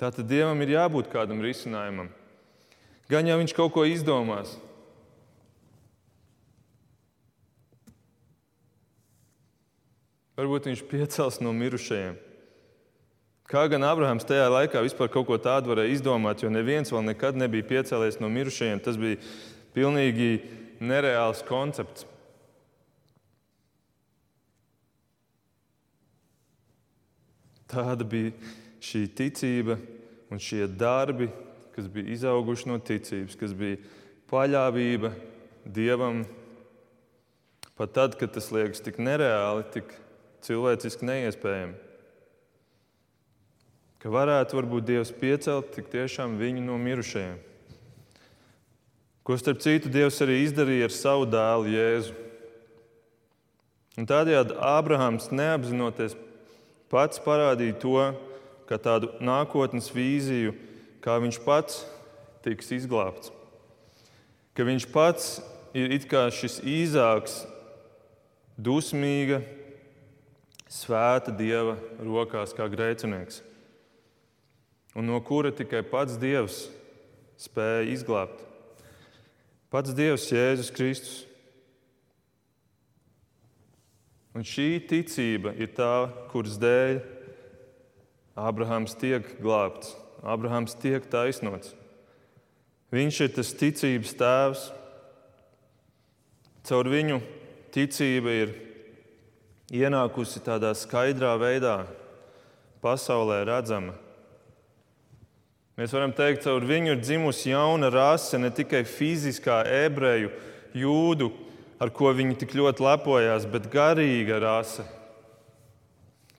Tātad 0.00 0.28
Dievam 0.28 0.60
ir 0.60 0.74
jābūt 0.74 1.08
kādam 1.12 1.40
risinājumam. 1.44 2.10
Gan 3.08 3.28
jau 3.28 3.36
viņš 3.40 3.52
kaut 3.56 3.72
ko 3.72 3.84
izdomās. 3.88 4.56
Varbūt 10.36 10.68
viņš 10.68 10.84
piecels 10.90 11.38
no 11.40 11.52
mirušajiem. 11.56 12.18
Kā 13.46 13.62
gan 13.70 13.86
Abrahams 13.86 14.26
tajā 14.26 14.48
laikā 14.50 14.82
vispār 14.82 15.08
kaut 15.12 15.28
ko 15.28 15.36
tādu 15.40 15.70
varēja 15.70 15.94
izdomāt, 15.94 16.42
jo 16.42 16.50
neviens 16.50 16.90
vēl 16.92 17.04
nekad 17.06 17.38
nebija 17.38 17.64
piecēlies 17.68 18.18
no 18.20 18.28
mirušajiem. 18.32 18.82
Tas 18.82 18.98
bija 19.00 19.20
pilnīgi 19.76 20.30
nereāls 20.82 21.44
koncepts. 21.46 22.04
Tāda 27.70 28.04
bija 28.06 28.34
šī 28.82 29.06
ticība 29.16 29.78
un 30.30 30.42
šie 30.42 30.66
darbi, 30.68 31.30
kas 31.74 31.88
bija 31.92 32.12
izauguši 32.14 32.68
no 32.70 32.76
ticības, 32.82 33.38
kas 33.38 33.54
bija 33.56 33.80
paļāvība 34.30 35.14
Dievam. 35.64 36.26
Pat 37.76 37.94
tad, 37.94 38.18
kad 38.18 38.32
tas 38.34 38.50
liekas 38.54 38.82
tik 38.84 39.00
nereāli, 39.02 39.66
tik 39.74 39.96
cilvēciski 40.44 41.08
neiespējami 41.08 41.86
ka 44.06 44.12
varētu 44.14 44.54
varbūt 44.54 44.84
Dievs 44.86 45.08
piecelt 45.18 45.72
tik 45.74 45.88
tiešām 45.90 46.36
viņu 46.38 46.60
no 46.62 46.76
mirušajiem. 46.78 47.40
Ko 49.26 49.34
starp 49.34 49.58
citu 49.64 49.90
Dievs 49.90 50.20
arī 50.22 50.36
izdarīja 50.44 50.86
ar 50.86 50.94
savu 50.94 51.26
dēlu 51.26 51.72
Jēzu. 51.72 52.14
Un 53.98 54.06
tādējādi 54.06 54.54
Ābrahāms 54.62 55.26
neapzinoties 55.34 56.14
pats 56.92 57.18
parādīja 57.24 57.80
to, 57.82 57.96
kā 58.70 58.78
tādu 58.78 59.10
nākotnes 59.18 59.90
vīziju, 59.90 60.54
kā 61.02 61.18
viņš 61.26 61.42
pats 61.42 61.82
tiks 62.46 62.70
izglābts. 62.78 63.34
Ka 64.54 64.62
viņš 64.70 64.86
pats 64.94 65.30
ir 65.74 65.90
it 65.98 66.06
kā 66.06 66.28
šis 66.30 66.60
īzāks, 66.62 67.40
dusmīga, 68.54 69.42
svēta 70.70 71.34
dieva 71.34 71.76
rokās, 72.02 72.54
kā 72.56 72.66
grēcinieks 72.70 73.42
un 74.96 75.04
no 75.04 75.20
kura 75.20 75.52
tikai 75.52 75.82
pats 75.84 76.16
Dievs 76.16 76.66
spēja 77.36 77.84
izglābt. 77.92 78.40
Pats 79.68 79.92
Dievs, 79.92 80.30
Jēzus 80.32 80.72
Kristus. 80.72 81.16
Un 84.36 84.44
šī 84.44 84.80
ticība 84.88 85.52
ir 85.60 85.74
tā, 85.76 86.08
kuras 86.32 86.56
dēļ 86.60 87.02
Ābrahāms 88.36 88.96
tiek 89.00 89.28
glābts, 89.40 89.92
Ābrahāms 90.24 90.76
tiek 90.80 91.04
taisnots. 91.12 91.74
Viņš 92.92 93.20
ir 93.24 93.32
tas 93.36 93.52
ticības 93.56 94.16
tēvs. 94.16 94.66
Caur 96.68 96.88
viņu 96.88 97.20
ticība 97.74 98.32
ir 98.32 98.52
ienākusi 99.72 100.42
tādā 100.44 100.72
skaidrā 100.76 101.34
veidā, 101.40 101.80
pasaulē 102.84 103.42
redzama. 103.48 103.96
Mēs 105.76 105.92
varam 105.92 106.14
teikt, 106.16 106.40
ka 106.40 106.48
caur 106.48 106.64
viņu 106.64 106.94
ir 106.94 107.02
dzimusi 107.02 107.50
jauna 107.50 107.90
rase, 107.92 108.38
ne 108.40 108.48
tikai 108.54 108.84
fiziskā 108.88 109.60
ebreju, 109.84 110.30
jūdu, 110.76 111.28
ar 111.82 111.92
ko 111.92 112.12
viņi 112.16 112.38
tik 112.40 112.54
ļoti 112.56 112.86
lepojās, 112.86 113.44
bet 113.50 113.68
garīga 113.72 114.38
rase, 114.40 114.86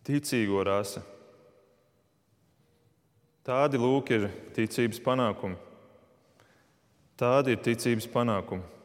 ticīgo 0.08 0.64
rase. 0.66 1.04
Tādi 3.46 3.80
lūk 3.80 4.10
ir 4.12 4.26
ticības 4.58 5.00
panākumi. 5.06 5.56
Tādi 7.18 7.54
ir 7.56 7.62
ticības 7.64 8.10
panākumi. 8.12 8.77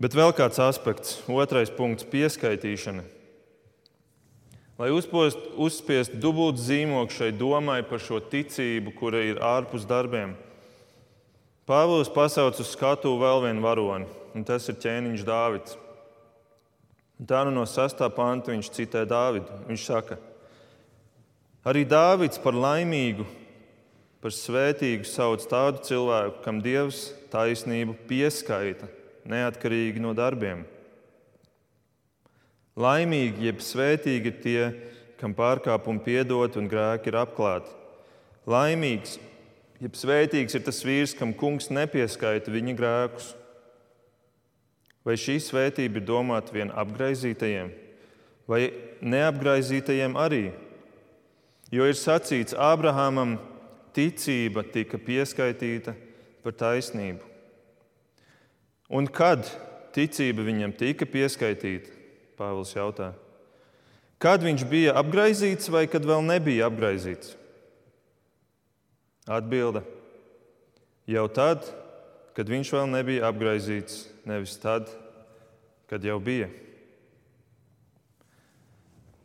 Bet 0.00 0.14
vēl 0.16 0.32
kāds 0.32 0.56
aspekts, 0.64 1.18
otrais 1.28 1.68
punkts- 1.68 2.06
pieskaitīšana. 2.12 3.02
lai 4.78 4.88
uzpost, 4.88 5.36
uzspiest 5.56 6.14
dubult 6.16 6.56
zīmogu 6.56 7.10
šai 7.10 7.36
domai 7.36 7.82
par 7.86 7.98
šo 7.98 8.18
ticību, 8.18 8.94
kura 8.96 9.18
ir 9.18 9.36
ārpus 9.36 9.84
darbiem. 9.84 10.34
Pāvils 11.68 12.08
pasauc 12.08 12.58
uz 12.58 12.70
skatu 12.74 13.12
vēl 13.20 13.42
vienu 13.42 13.60
varoni, 13.60 14.06
un 14.34 14.44
tas 14.44 14.66
ir 14.68 14.76
ķēniņš 14.76 15.24
Dāvids. 15.24 15.76
Tā 17.20 17.44
nu 17.44 17.50
no 17.50 17.66
6. 17.66 18.08
panta 18.16 18.50
viņš 18.50 18.70
citē 18.72 19.04
Dāvidu. 19.04 19.52
Viņš 19.68 19.84
saka, 19.84 20.16
arī 21.62 21.84
Dāvids 21.84 22.40
par 22.42 22.54
laimīgu, 22.56 23.26
par 24.22 24.30
svētīgu 24.30 25.04
sauc 25.04 25.44
tādu 25.44 25.84
cilvēku, 25.84 26.40
kam 26.42 26.62
Dievs 26.64 27.12
taisnību 27.30 27.98
pieskaita, 28.08 28.88
neatkarīgi 29.28 30.02
no 30.02 30.14
darbiem. 30.16 30.62
Laimīgi, 32.80 33.48
jeb 33.48 33.60
svētīgi 33.64 34.30
ir 34.30 34.38
tie, 34.40 34.62
kam 35.20 35.34
pārkāpumi 35.36 36.00
piedot 36.04 36.56
un 36.56 36.68
grēki 36.70 37.10
ir 37.10 37.18
apklāti. 37.20 37.74
Laimīgs, 38.48 39.18
jeb 39.82 39.98
svētīgs 39.98 40.56
ir 40.56 40.64
tas 40.64 40.80
vīrs, 40.86 41.12
kam 41.18 41.34
kungs 41.36 41.68
nepieskaita 41.72 42.52
viņa 42.52 42.76
grēkus. 42.78 43.34
Vai 45.04 45.16
šī 45.20 45.38
svētība 45.40 46.00
ir 46.00 46.08
domāta 46.08 46.52
vien 46.52 46.72
apgaizītajiem, 46.76 47.70
vai 48.48 48.66
neapgaizītajiem 49.00 50.16
arī? 50.20 50.50
Jo 51.72 51.86
ir 51.88 51.96
sacīts, 51.96 52.56
Ābrahamam 52.56 53.38
ticība 53.96 54.64
tika 54.74 54.98
pieskaitīta 55.00 55.94
par 56.44 56.56
taisnību. 56.58 57.29
Un 58.90 59.06
kad 59.06 59.46
ticība 59.94 60.42
viņam 60.46 60.74
tika 60.78 61.06
pieskaitīta, 61.06 61.98
Pāvils 62.40 62.72
jautā, 62.72 63.10
kad 64.16 64.40
viņš 64.40 64.62
bija 64.64 64.94
apgaizīts 64.96 65.68
vai 65.68 65.84
kad 65.92 66.06
vēl 66.08 66.24
nebija 66.24 66.70
apgaizīts? 66.70 67.34
Atbilde- 69.28 69.82
jau 71.14 71.26
tad, 71.28 71.68
kad 72.34 72.48
viņš 72.48 72.72
vēl 72.72 72.88
nebija 72.88 73.28
apgaizīts, 73.28 74.06
nevis 74.24 74.56
tad, 74.56 74.88
kad 75.86 76.02
jau 76.02 76.16
bija. 76.18 76.48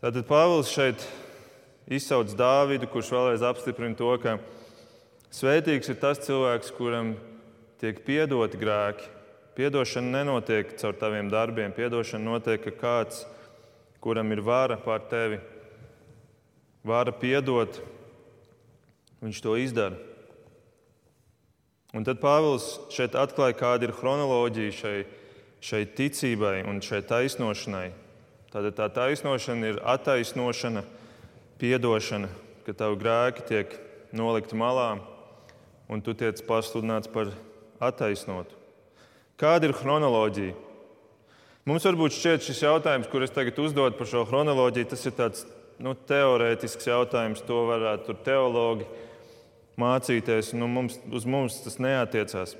Tātad 0.03 0.27
Pāvils 0.27 0.69
šeit 0.69 1.07
izsauc 1.87 2.35
Dāvidu, 2.35 2.85
kurš 2.91 3.09
vēlreiz 3.15 3.41
apstiprina 3.47 3.97
to, 3.97 4.11
ka 4.21 4.37
svētīgs 5.31 5.89
ir 5.89 5.97
tas 6.03 6.19
cilvēks, 6.21 6.75
kuram 6.75 7.15
tiek 7.81 8.03
piedoti 8.05 8.59
grēki, 8.59 9.14
Piedošana 9.55 10.19
nenotiek 10.19 10.73
caur 10.79 10.97
taviem 10.99 11.29
darbiem. 11.31 11.71
Piedošana 11.71 12.27
notiek, 12.27 12.59
ka 12.65 12.73
kāds, 12.75 13.23
kuram 14.03 14.33
ir 14.35 14.41
vara 14.43 14.75
pār 14.77 15.05
tevi, 15.09 15.39
vara 16.83 17.13
piedot, 17.15 17.79
viņš 19.23 19.39
to 19.41 19.55
izdara. 19.57 19.95
Un 21.95 22.03
tad 22.03 22.19
Pāvils 22.19 22.67
šeit 22.91 23.15
atklāja, 23.15 23.55
kāda 23.55 23.87
ir 23.87 23.95
chronoloģija 23.95 24.75
šai, 24.75 24.97
šai 25.63 25.85
ticībai 25.95 26.57
un 26.67 26.83
šai 26.83 26.99
taisnošanai. 27.07 27.87
Tātad 28.51 28.75
tā 28.75 28.89
taisnošana 28.99 29.71
ir 29.71 29.79
attaisnošana, 29.95 30.83
piedošana, 31.63 32.27
ka 32.67 32.75
tavi 32.75 32.99
grēki 32.99 33.47
tiek 33.47 33.79
nolikti 34.15 34.59
malā 34.59 34.97
un 35.87 36.03
tu 36.03 36.11
tiec 36.17 36.43
pasludināts 36.43 37.07
par 37.11 37.31
attaisnotu. 37.79 38.64
Kāda 39.35 39.67
ir 39.67 39.75
chronoloģija? 39.75 40.53
Mums 41.67 41.83
varbūt 41.87 42.13
šķiet 42.15 42.45
šis 42.45 42.61
jautājums, 42.61 43.07
kur 43.11 43.25
es 43.25 43.33
tagad 43.33 43.57
uzdodu 43.59 43.97
par 43.97 44.07
šo 44.07 44.21
chronoloģiju, 44.29 44.87
tas 44.91 45.01
ir 45.09 45.15
tāds 45.17 45.41
nu, 45.81 45.91
teorētisks 46.07 46.87
jautājums. 46.87 47.41
To 47.49 47.65
varētu 47.67 48.15
teologi 48.23 48.87
mācīties. 49.81 50.53
Nu, 50.55 50.69
mums, 50.71 50.95
uz 51.11 51.27
mums 51.27 51.59
tas 51.65 51.75
neatiecās. 51.83 52.55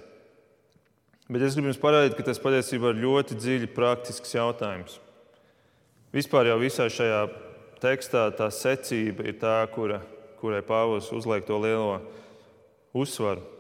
Bet 1.32 1.48
es 1.48 1.56
gribu 1.56 1.72
jums 1.72 1.82
parādīt, 1.82 2.18
ka 2.18 2.28
tas 2.28 2.42
patiesībā 2.44 2.92
ir 2.92 3.02
ļoti 3.06 3.40
dziļi 3.40 3.72
praktisks 3.78 4.36
jautājums. 4.36 5.00
Vispār 6.14 6.52
jau 6.52 6.60
visā 6.60 6.90
šajā 6.92 7.24
tekstā 7.82 8.28
tā 8.36 8.52
secība 8.52 9.26
ir 9.30 9.40
tā, 9.40 9.62
kura, 9.72 10.04
kurai 10.42 10.62
Pāvils 10.66 11.14
uzliek 11.16 11.48
to 11.48 11.58
lielo 11.64 12.02
uzsvaru. 12.96 13.55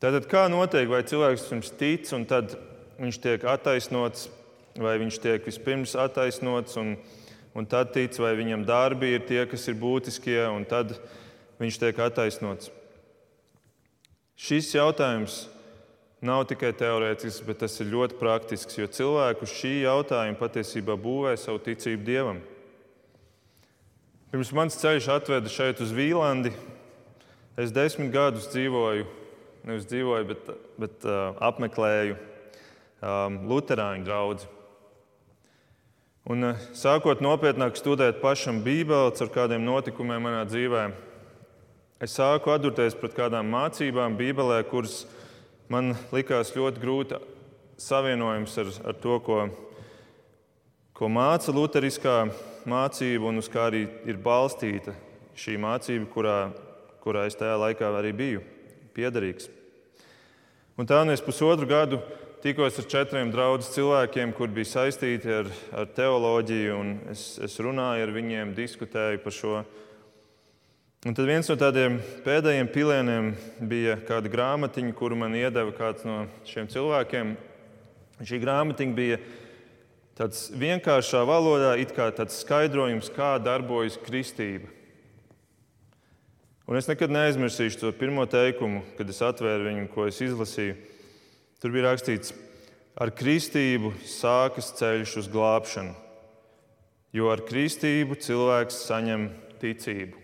Tātad 0.00 0.24
kā 0.30 0.46
notiek, 0.48 0.86
vai 0.88 1.02
cilvēks 1.04 1.42
pirms 1.50 1.70
tic, 1.76 2.06
un 2.16 2.22
tad 2.24 2.54
viņš 2.96 3.16
tiek 3.20 3.42
attaisnots, 3.44 4.30
vai 4.80 4.94
viņš 5.02 5.18
tiek 5.20 5.44
vispirms 5.44 5.92
attaisnots, 5.92 6.78
un, 6.80 6.94
un 7.52 7.68
tad 7.68 7.92
tic, 7.92 8.16
vai 8.16 8.30
viņam 8.38 8.64
darbi 8.64 9.10
ir 9.12 9.26
tie, 9.28 9.42
kas 9.50 9.68
ir 9.68 9.76
būtiskie, 9.76 10.38
un 10.48 10.64
tad 10.64 10.96
viņš 11.60 11.80
tiek 11.82 12.00
attaisnots. 12.00 12.72
Šis 14.40 14.72
jautājums 14.72 15.42
nav 16.24 16.46
tikai 16.48 16.72
teorētisks, 16.80 17.44
bet 17.44 17.60
tas 17.60 17.76
ir 17.84 17.92
ļoti 17.92 18.16
praktisks, 18.16 18.80
jo 18.80 18.88
cilvēku 18.88 19.52
šī 19.52 19.82
jautājuma 19.82 20.40
patiesībā 20.40 20.96
būvē 20.96 21.36
savu 21.36 21.60
ticību 21.68 22.08
Dievam. 22.08 22.40
Pirms 24.32 24.56
mans 24.56 24.80
ceļš 24.80 25.12
atveda 25.12 25.52
šeit 25.52 25.84
uz 25.84 25.92
Vīlandi, 25.92 26.56
es 27.60 27.76
desmit 27.76 28.14
gadus 28.16 28.48
dzīvoju 28.48 29.19
nevis 29.66 29.86
dzīvoju, 29.88 30.26
bet, 30.30 30.48
bet 30.80 31.04
uh, 31.06 31.36
apmeklēju 31.42 32.16
um, 32.16 33.38
Lutāņu 33.50 34.06
draugu. 34.06 34.48
Un, 36.30 36.52
uh, 36.52 36.66
sākot 36.76 37.22
nopietnāk 37.24 37.78
studēt 37.80 38.20
pašam 38.22 38.62
Bībeli 38.64 39.10
ar 39.12 39.32
kādiem 39.32 39.64
notikumiem 39.66 40.22
manā 40.28 40.44
dzīvē, 40.48 40.90
es 42.00 42.16
sāku 42.16 42.54
atdurties 42.54 42.96
pret 42.96 43.16
kādām 43.16 43.50
mācībām 43.52 44.16
Bībelē, 44.20 44.62
kuras 44.68 45.02
man 45.68 45.94
likās 46.12 46.54
ļoti 46.56 46.80
grūti 46.80 47.20
savienojams 47.80 48.56
ar, 48.60 48.72
ar 48.92 48.96
to, 49.00 49.18
ko, 49.24 49.42
ko 50.96 51.08
māca 51.08 51.52
Lutheriskā 51.52 52.16
mācība 52.68 53.28
un 53.28 53.40
uz 53.40 53.48
kā 53.48 53.68
arī 53.70 53.86
ir 54.08 54.20
balstīta 54.20 54.94
šī 55.40 55.56
mācība, 55.60 56.08
kurā, 56.12 56.38
kurā 57.00 57.24
es 57.28 57.38
tajā 57.40 57.56
laikā 57.60 57.92
arī 57.96 58.12
biju 58.16 58.42
piederīgs. 58.96 59.50
Un 60.80 60.88
tā 60.88 61.02
nu 61.04 61.12
es 61.12 61.20
pusotru 61.20 61.68
gadu 61.68 62.00
tikos 62.40 62.78
ar 62.80 62.86
četriem 62.88 63.28
draugu 63.32 63.66
cilvēkiem, 63.68 64.32
kur 64.32 64.48
bija 64.48 64.70
saistīti 64.70 65.28
ar, 65.42 65.50
ar 65.76 65.90
teoloģiju, 65.96 66.78
un 66.78 66.94
es, 67.12 67.34
es 67.42 67.58
runāju 67.60 68.06
ar 68.06 68.12
viņiem, 68.14 68.54
diskutēju 68.56 69.20
par 69.24 69.36
šo. 69.36 69.60
Un 71.04 71.16
tad 71.16 71.28
viens 71.28 71.48
no 71.48 71.56
tādiem 71.60 71.98
pēdējiem 72.24 72.72
pilieniem 72.72 73.30
bija 73.68 73.98
kāda 74.08 74.32
grāmatiņa, 74.32 74.96
kuru 74.96 75.20
man 75.20 75.36
iedeva 75.36 75.72
kāds 75.76 76.04
no 76.08 76.26
šiem 76.48 76.68
cilvēkiem. 76.72 77.36
Šī 78.20 78.40
grāmatiņa 78.40 78.96
bija 78.96 79.20
tāds 80.16 80.48
vienkāršā 80.60 81.22
valodā, 81.28 81.76
it 81.80 81.94
kā 81.96 82.10
tāds 82.12 82.40
skaidrojums, 82.40 83.08
kā 83.16 83.34
darbojas 83.40 83.96
kristība. 84.04 84.68
Un 86.70 86.78
es 86.78 86.86
nekad 86.86 87.10
neaizmirsīšu 87.10 87.80
to 87.80 87.88
pirmo 87.98 88.22
teikumu, 88.30 88.84
kad 88.94 89.08
es 89.10 89.18
atvēru 89.26 89.64
viņu, 89.66 89.88
ko 89.90 90.04
es 90.06 90.20
izlasīju. 90.22 90.76
Tur 91.58 91.72
bija 91.74 91.88
rakstīts, 91.88 92.30
ar 92.94 93.10
kristību 93.10 93.90
sākas 94.06 94.68
ceļš 94.78 95.16
uz 95.18 95.28
glābšanu, 95.32 95.96
jo 97.10 97.26
ar 97.32 97.42
kristību 97.48 98.20
cilvēks 98.22 98.78
saņem 98.86 99.24
ticību. 99.58 100.22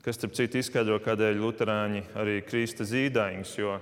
Kas, 0.00 0.16
starp 0.16 0.32
citu, 0.38 0.62
izskaidro, 0.62 0.96
kādēļ 1.04 1.42
Lutāņi 1.42 2.00
arī 2.16 2.38
krista 2.46 2.86
zīdaiņus. 2.88 3.52
Jo, 3.60 3.74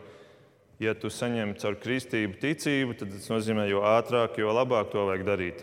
ja 0.82 0.96
tu 0.98 1.06
saņem 1.06 1.54
caur 1.62 1.78
kristību 1.78 2.40
ticību, 2.42 2.98
tad 2.98 3.14
tas 3.14 3.30
nozīmē, 3.30 3.68
jo 3.70 3.86
ātrāk, 3.86 4.40
jo 4.42 4.50
labāk 4.58 4.90
to 4.90 5.06
vajag 5.06 5.22
darīt. 5.30 5.62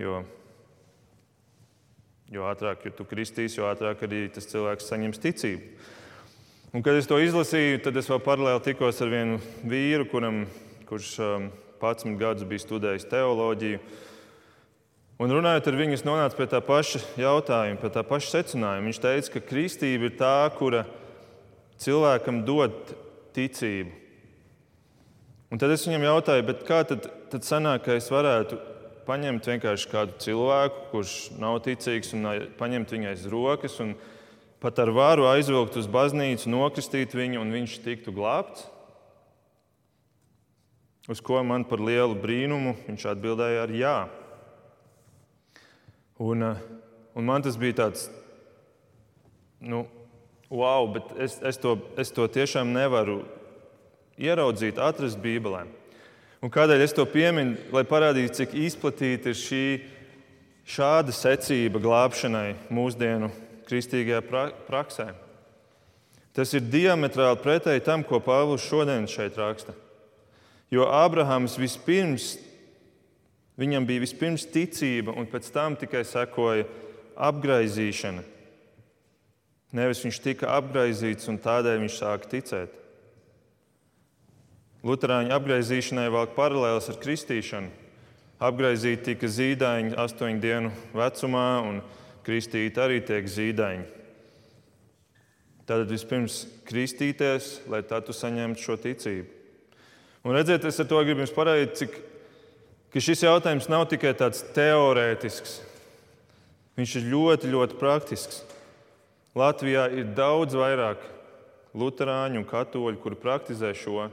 Jo 0.00 0.22
Jo 2.34 2.48
ātrāk 2.50 2.80
tu 2.98 3.04
kristīsi, 3.06 3.60
jo 3.60 3.68
ātrāk 3.70 4.00
arī 4.02 4.24
tas 4.34 4.48
cilvēks 4.50 4.88
saņems 4.90 5.20
ticību. 5.22 5.68
Un, 6.74 6.82
kad 6.82 6.96
es 6.98 7.06
to 7.06 7.20
izlasīju, 7.22 7.84
tad 7.84 7.94
es 8.00 8.08
vēl 8.10 8.18
paralēli 8.24 8.64
tikos 8.64 8.98
ar 9.04 9.12
vienu 9.12 9.36
vīru, 9.62 10.08
kuram, 10.10 10.40
kurš 10.88 11.12
11 11.20 12.08
um, 12.08 12.16
gadus 12.18 12.48
bija 12.50 12.64
studējis 12.64 13.06
teoloģiju. 13.12 13.78
Un 15.22 15.36
runājot 15.36 15.70
ar 15.70 15.78
viņu, 15.78 15.94
es 15.94 16.02
nonācu 16.02 16.40
pie 16.40 16.48
tā 16.50 16.58
paša 16.66 17.04
jautājuma, 17.22 17.78
pie 17.78 17.92
tā 17.94 18.02
paša 18.08 18.32
secinājuma. 18.32 18.88
Viņš 18.90 19.02
teica, 19.06 19.34
ka 19.36 19.46
kristība 19.52 20.10
ir 20.10 20.18
tā, 20.18 20.34
kura 20.58 20.82
cilvēkam 21.86 22.42
dod 22.48 22.96
ticību. 23.38 23.94
Un 25.54 25.62
tad 25.62 25.70
es 25.70 25.86
viņam 25.86 26.10
jautāju, 26.10 26.58
kā 26.66 26.82
tad, 26.90 27.06
tad 27.30 27.46
sanāk, 27.46 27.86
ka 27.86 27.94
es 28.02 28.10
varētu 28.10 28.58
paņemt 29.06 29.46
vienkārši 29.48 29.90
kādu 29.92 30.18
cilvēku, 30.24 30.84
kurš 30.92 31.14
nav 31.40 31.60
ticīgs, 31.64 32.12
un 32.16 32.28
paņemt 32.58 32.94
viņu 32.94 33.10
aiz 33.10 33.24
rokas, 33.30 33.78
un 33.84 33.94
pat 34.62 34.80
ar 34.80 34.92
varu 34.96 35.28
aizvilkt 35.30 35.76
uz 35.80 35.88
baznīcu, 35.90 36.50
nokristīt 36.52 37.16
viņu, 37.16 37.42
un 37.42 37.52
viņš 37.54 37.78
tiktu 37.84 38.14
glābts? 38.16 38.66
Uz 41.10 41.20
ko 41.20 41.42
man 41.44 41.66
par 41.68 41.82
lielu 41.84 42.16
brīnumu 42.16 42.78
viņš 42.86 43.02
atbildēja 43.12 43.66
ar 43.66 43.72
jā. 43.76 43.96
Un, 46.24 46.46
uh, 46.46 46.62
un 47.12 47.26
man 47.28 47.44
tas 47.44 47.58
bija 47.60 47.82
tāds, 47.82 48.06
nu, 49.60 49.82
wow, 50.48 50.86
bet 50.94 51.12
es, 51.20 51.36
es, 51.44 51.58
to, 51.60 51.76
es 52.00 52.12
to 52.14 52.24
tiešām 52.30 52.72
nevaru 52.72 53.20
ieraudzīt, 54.16 54.78
atrast 54.80 55.20
Bībelē. 55.20 55.66
Un 56.44 56.52
kādēļ 56.52 56.82
es 56.84 56.92
to 56.92 57.06
pieminu? 57.08 57.56
Lai 57.72 57.86
parādītu, 57.88 58.34
cik 58.36 58.56
izplatīta 58.66 59.30
ir 59.32 59.38
šī 59.40 59.64
šāda 60.68 61.12
secība 61.16 61.80
glābšanai 61.80 62.50
mūsdienu 62.68 63.30
kristīgajā 63.64 64.20
pra 64.28 64.42
praksē. 64.66 65.06
Tas 66.36 66.52
ir 66.52 66.66
diametrāli 66.68 67.40
pretēji 67.40 67.84
tam, 67.86 68.04
ko 68.04 68.20
Pāvils 68.20 68.66
šodien 68.66 69.08
šeit 69.08 69.38
raksta. 69.40 69.72
Jo 70.68 70.90
Ābrahams 70.90 71.56
vispirms, 71.56 72.34
viņam 73.56 73.88
bija 73.88 74.04
vispirms 74.04 74.44
ticība, 74.44 75.16
un 75.16 75.30
pēc 75.30 75.48
tam 75.54 75.78
tikai 75.80 76.04
sekoja 76.04 76.68
apgaizīšana. 77.24 78.24
Nevis 79.80 80.04
viņš 80.04 80.20
tika 80.28 80.52
apgaizīts, 80.58 81.30
un 81.32 81.40
tādēļ 81.40 81.86
viņš 81.86 82.00
sāka 82.02 82.34
ticēt. 82.36 82.83
Lutāņu 84.84 85.32
apgaizīšanai 85.32 86.10
vēl 86.12 86.26
paralēlis 86.36 86.90
ar 86.92 86.98
kristīšanu. 87.00 87.70
Apgaizīti 88.44 89.14
tika 89.14 89.28
zīdaiņi 89.32 89.94
astoņu 89.96 90.40
dienu 90.42 90.72
vecumā, 90.92 91.48
un 91.64 91.78
kristīti 92.26 92.82
arī 92.82 92.98
tiek 93.00 93.24
zīdaiņi. 93.24 93.86
Tātad 95.64 95.88
vispirms 95.88 96.42
kristīties, 96.68 97.62
lai 97.72 97.80
tā 97.88 98.02
tu 98.04 98.12
saņemtu 98.12 98.60
šo 98.60 98.76
ticību. 98.82 99.30
Un 100.24 100.36
redziet, 100.36 100.66
es 100.68 100.80
ar 100.80 100.88
to 100.90 101.00
gribu 101.04 101.24
jums 101.24 101.32
parādīt, 101.32 101.78
cik 101.80 103.00
šis 103.06 103.24
jautājums 103.24 103.70
nav 103.72 103.86
tikai 103.88 104.12
tāds 104.16 104.42
teorētisks. 104.56 105.62
Viņš 106.76 106.96
ir 107.00 107.08
ļoti, 107.08 107.52
ļoti 107.54 107.78
praktisks. 107.80 108.42
Latvijā 109.34 109.86
ir 109.96 110.12
daudz 110.16 110.56
vairāk 110.58 111.00
luterāņu 111.72 112.42
un 112.42 112.46
katoļu, 112.48 113.00
kuri 113.00 113.18
praktizē 113.18 113.72
šo, 113.78 114.10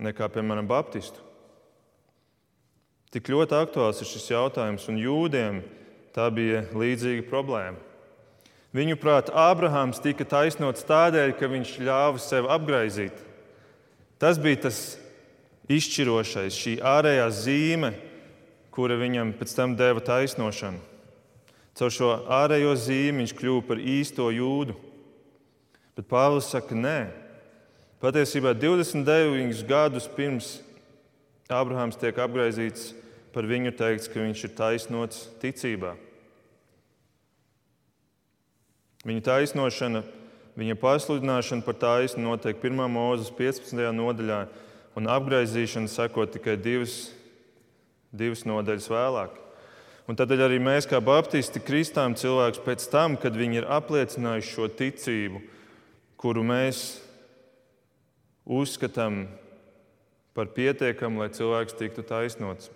nekā, 0.00 0.28
piemēram, 0.32 0.68
baptistu. 0.70 1.20
Tik 3.10 3.30
ļoti 3.32 3.56
aktuāls 3.58 4.00
ir 4.02 4.06
šis 4.06 4.28
jautājums, 4.30 4.86
un 4.90 4.98
jūdiem 5.00 5.62
tā 6.14 6.28
bija 6.34 6.62
līdzīga 6.70 7.26
problēma. 7.30 7.78
Viņuprāt, 8.76 9.32
Ābrahāms 9.34 9.98
tika 10.02 10.22
taisnots 10.22 10.86
tādēļ, 10.86 11.34
ka 11.34 11.48
viņš 11.50 11.72
ļāva 11.82 12.22
sev 12.22 12.46
apgraizīt. 12.54 13.16
Tas 14.22 14.38
bija 14.38 14.68
tas 14.68 14.78
izšķirošais, 15.70 16.54
šī 16.54 16.76
ārējā 16.86 17.26
zīme, 17.34 17.90
kura 18.70 18.94
viņam 19.00 19.32
pēc 19.40 19.56
tam 19.58 19.74
deva 19.78 20.02
taisnošanu. 20.06 20.78
Caur 21.80 21.94
šo 21.94 22.12
ārējo 22.30 22.76
zīmi 22.78 23.24
viņš 23.24 23.34
kļuva 23.38 23.64
par 23.66 23.82
īsto 23.82 24.28
jūdu. 24.34 24.76
Bet 25.98 26.06
Pāvils 26.10 26.50
saka, 26.52 26.76
nē. 26.76 26.98
Patiesībā 28.00 28.54
29 28.56 29.60
gadus 29.68 30.06
pirms 30.08 30.54
Ābrahāms 31.52 31.98
tiek 32.00 32.16
apgaizīts, 32.16 32.94
par 33.34 33.44
viņu 33.44 33.74
teikts, 33.76 34.08
ka 34.08 34.22
viņš 34.22 34.44
ir 34.46 34.52
taisnots 34.56 35.26
ticībā. 35.42 35.90
Viņa 39.04 39.24
taisnošana, 39.26 40.00
viņa 40.56 40.76
pasludināšana 40.80 41.66
par 41.66 41.76
taisnu 41.82 42.24
notiek 42.24 42.56
1. 42.56 42.80
mūzes 42.88 43.28
15. 43.36 43.84
nodaļā, 43.98 44.40
un 44.96 45.12
apgaizīšana 45.18 45.92
seko 45.92 46.24
tikai 46.30 46.56
divas, 46.56 47.10
divas 48.08 48.46
nodaļas 48.48 48.88
vēlāk. 48.94 49.36
Un 50.08 50.16
tādēļ 50.16 50.46
arī 50.46 50.62
mēs, 50.62 50.88
kā 50.88 51.02
baptisti, 51.04 51.60
kristām 51.60 52.16
cilvēkus 52.16 52.64
pēc 52.64 52.88
tam, 52.96 53.20
kad 53.20 53.36
viņi 53.36 53.60
ir 53.60 53.70
apliecinājuši 53.76 54.56
šo 54.56 54.72
ticību, 54.80 55.44
kuru 56.16 56.48
mēs 56.48 57.09
uzskatām 58.50 59.24
par 60.34 60.50
pietiekamu, 60.54 61.22
lai 61.22 61.30
cilvēks 61.34 61.76
tiktu 61.78 62.02
taisnots, 62.06 62.70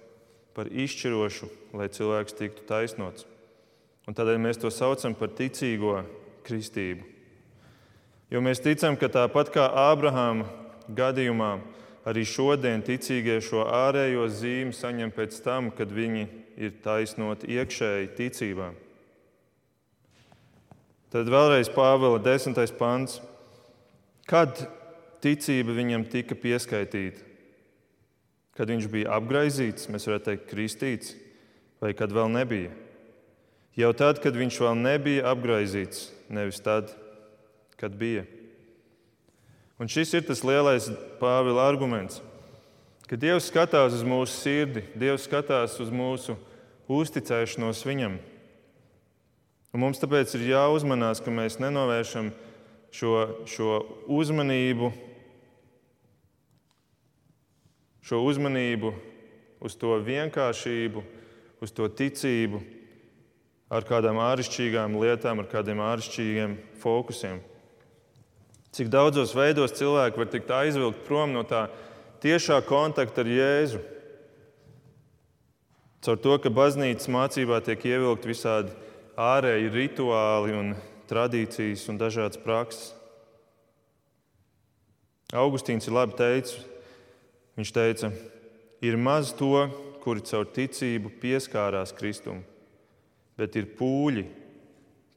par 0.54 0.70
izšķirošu, 0.70 1.48
lai 1.74 1.90
cilvēks 1.90 2.36
tiktu 2.38 2.66
taisnots. 2.68 3.26
Un 4.06 4.14
tādēļ 4.14 4.38
mēs 4.44 4.60
to 4.60 4.70
saucam 4.70 5.16
par 5.18 5.32
ticīgo 5.34 6.02
kristību. 6.46 7.06
Jo 8.32 8.42
mēs 8.44 8.62
ticam, 8.62 8.98
ka 9.00 9.08
tāpat 9.12 9.50
kā 9.54 9.64
Ābrahāma 9.88 10.46
gadījumā, 10.92 11.56
arī 12.04 12.24
šodien 12.28 12.84
ticīgie 12.84 13.38
šo 13.44 13.64
ārējo 13.64 14.28
zīmi 14.28 14.76
saņem 14.76 15.12
pēc 15.14 15.38
tam, 15.44 15.70
kad 15.74 15.92
viņi 15.92 16.26
ir 16.60 16.74
taisnoti 16.84 17.50
iekšēji 17.56 18.10
ticībā. 18.18 18.70
Tad 21.14 21.30
vēlreiz 21.30 21.70
Pāvila 21.70 22.18
desmitais 22.18 22.72
pants. 22.74 23.20
Kad 24.26 24.64
ticība 25.24 25.74
viņam 25.76 26.04
tika 26.12 26.36
pieskaitīta? 26.38 27.24
Kad 28.54 28.70
viņš 28.70 28.86
bija 28.92 29.16
apgaizīts, 29.16 29.88
mēs 29.90 30.06
varētu 30.06 30.28
teikt, 30.28 30.50
kristīts, 30.52 31.14
vai 31.82 31.90
kad 31.96 32.12
vēl 32.14 32.30
nebija? 32.30 32.70
Jau 33.74 33.90
tad, 33.98 34.20
kad 34.22 34.36
viņš 34.38 34.60
vēl 34.62 34.76
nebija 34.78 35.26
apgaizīts, 35.32 36.06
nevis 36.30 36.60
tad, 36.62 36.92
kad 37.80 37.96
bija. 37.98 38.22
Un 39.82 39.90
šis 39.90 40.12
ir 40.14 40.22
tas 40.28 40.44
lielais 40.46 40.86
Pāvila 41.18 41.64
arguments, 41.66 42.20
ka 43.10 43.18
Dievs 43.18 43.48
skatās 43.50 43.96
uz 43.96 44.04
mūsu 44.06 44.36
sirdi, 44.36 44.84
Dievs 44.94 45.26
skatās 45.26 45.74
uz 45.82 45.90
mūsu 45.90 46.36
uzticēšanos 46.86 47.82
Viņam. 47.88 48.20
Un 49.74 49.82
mums 49.82 49.98
tāpēc 49.98 50.36
ir 50.38 50.52
jāuzmanās, 50.52 51.18
ka 51.18 51.34
mēs 51.34 51.58
nenovēršam 51.58 52.30
šo, 52.94 53.14
šo 53.50 53.80
uzmanību, 54.06 54.92
šo 58.04 58.20
uzmanību 58.28 58.92
uz 59.64 59.76
to 59.80 59.96
vienkāršību, 60.04 61.02
uz 61.64 61.72
to 61.72 61.88
ticību, 61.88 62.60
ar 63.72 63.86
kādām 63.88 64.20
āršķirīgām 64.20 64.98
lietām, 65.00 65.40
ar 65.40 65.48
kādiem 65.48 65.80
āršķirīgiem 65.80 66.58
fokusiem. 66.82 67.40
Cik 68.74 68.90
daudzos 68.92 69.32
veidos 69.36 69.72
cilvēki 69.78 70.20
var 70.20 70.30
tikt 70.30 70.50
aizvilkt 70.52 71.04
prom 71.06 71.32
no 71.32 71.44
tā 71.48 71.68
tiešā 72.22 72.58
kontakta 72.66 73.22
ar 73.22 73.30
Jēzu. 73.30 73.80
Caur 76.04 76.20
to, 76.20 76.34
ka 76.42 76.52
baznīcas 76.52 77.08
mācībā 77.08 77.62
tiek 77.64 77.86
ievilkt 77.88 78.26
visādi 78.28 78.74
ārēji 79.16 79.72
rituāli 79.72 80.58
un 80.58 80.74
tradīcijas 81.08 81.86
un 81.88 82.00
dažādas 82.02 82.42
prakses. 82.42 82.92
Augustīns 85.32 85.88
ir 85.88 85.96
labi 85.96 86.18
teicis, 86.18 86.58
viņš 87.58 87.74
teica, 87.74 88.10
ir 88.84 88.96
maz 88.96 89.32
to, 89.36 89.68
kuri 90.04 90.24
caur 90.26 90.48
ticību 90.52 91.12
pieskārās 91.22 91.94
Kristum 91.96 92.42
bet 93.38 93.56
ir 93.58 93.68
pūļi, 93.78 94.24